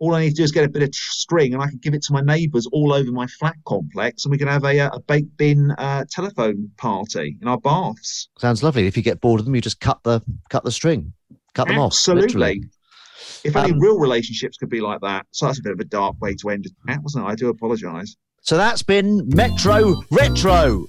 [0.00, 1.94] All I need to do is get a bit of string, and I can give
[1.94, 4.90] it to my neighbours all over my flat complex, and we can have a, uh,
[4.94, 8.28] a baked bin uh, telephone party in our baths.
[8.38, 8.86] Sounds lovely.
[8.86, 11.12] If you get bored of them, you just cut the cut the string,
[11.54, 11.92] cut them off.
[11.92, 12.64] Absolutely.
[13.44, 15.26] If only Um, real relationships could be like that.
[15.30, 16.72] So that's a bit of a dark way to end it,
[17.02, 17.28] wasn't it?
[17.28, 18.16] I do apologise.
[18.42, 20.86] So that's been Metro Retro.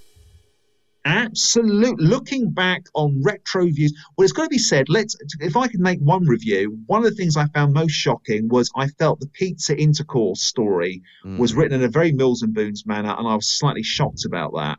[1.05, 1.99] Absolute.
[1.99, 4.87] Looking back on retro views, well, it's got to be said.
[4.89, 5.15] Let's.
[5.39, 8.71] If I could make one review, one of the things I found most shocking was
[8.75, 11.01] I felt the pizza intercourse story
[11.37, 11.57] was Mm.
[11.57, 14.77] written in a very Mills and Boons manner, and I was slightly shocked about that.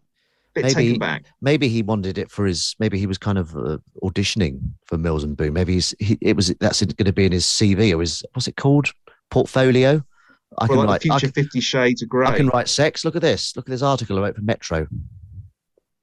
[0.54, 1.24] Bit maybe taken back.
[1.40, 5.24] maybe he wanted it for his maybe he was kind of uh, auditioning for Mills
[5.24, 5.54] and Boon.
[5.54, 8.48] Maybe he's he, it was that's going to be in his CV or his what's
[8.48, 8.92] it called
[9.30, 10.04] portfolio.
[10.58, 12.26] I Well, can like write the I can, Fifty Shades of Grey.
[12.26, 13.02] I can write sex.
[13.02, 13.56] Look at this.
[13.56, 14.86] Look at this article I wrote for Metro.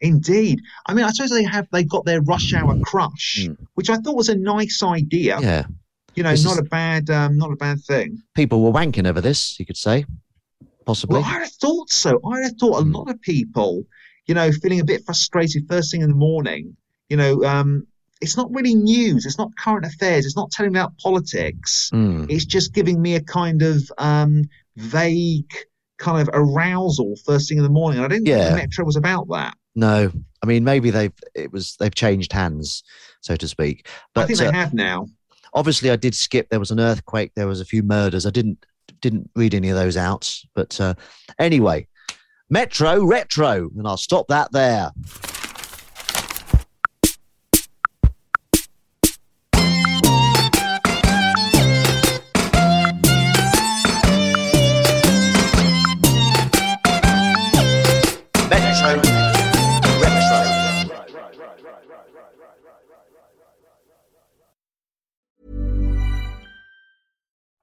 [0.02, 0.62] Indeed.
[0.88, 4.16] I mean, I suppose they have they've got their rush hour crush, which I thought
[4.16, 5.40] was a nice idea.
[5.42, 5.66] Yeah,
[6.16, 8.22] You know, This not is- a bad um, not a bad thing.
[8.34, 9.60] people were wanking over this.
[9.60, 10.06] You could say,
[10.86, 11.20] possibly.
[11.22, 12.20] Well, I'd have thought so.
[12.32, 12.94] I'd have thought a Hmm.
[12.94, 13.84] lot of people,
[14.28, 16.76] you know, feeling a bit frustrated first thing in the morning.
[17.10, 17.86] You know, um,
[18.22, 19.26] it's not really news.
[19.26, 20.26] It's not current affairs.
[20.26, 21.90] It's not telling me about politics.
[21.94, 22.30] Mm.
[22.30, 24.44] It's just giving me a kind of um,
[24.78, 25.52] vague
[25.98, 28.00] kind of arousal first thing in the morning.
[28.02, 29.56] I didn't think the Metro was about that.
[29.80, 30.12] No,
[30.44, 32.84] I mean maybe they've it was they've changed hands,
[33.22, 33.88] so to speak.
[34.14, 35.08] But I think uh, they have now.
[35.54, 36.50] obviously, I did skip.
[36.50, 37.32] There was an earthquake.
[37.36, 38.26] There was a few murders.
[38.26, 38.66] I didn't
[39.00, 40.38] didn't read any of those out.
[40.54, 40.96] But uh,
[41.40, 41.88] anyway,
[42.50, 44.92] Metro Retro, and I'll stop that there.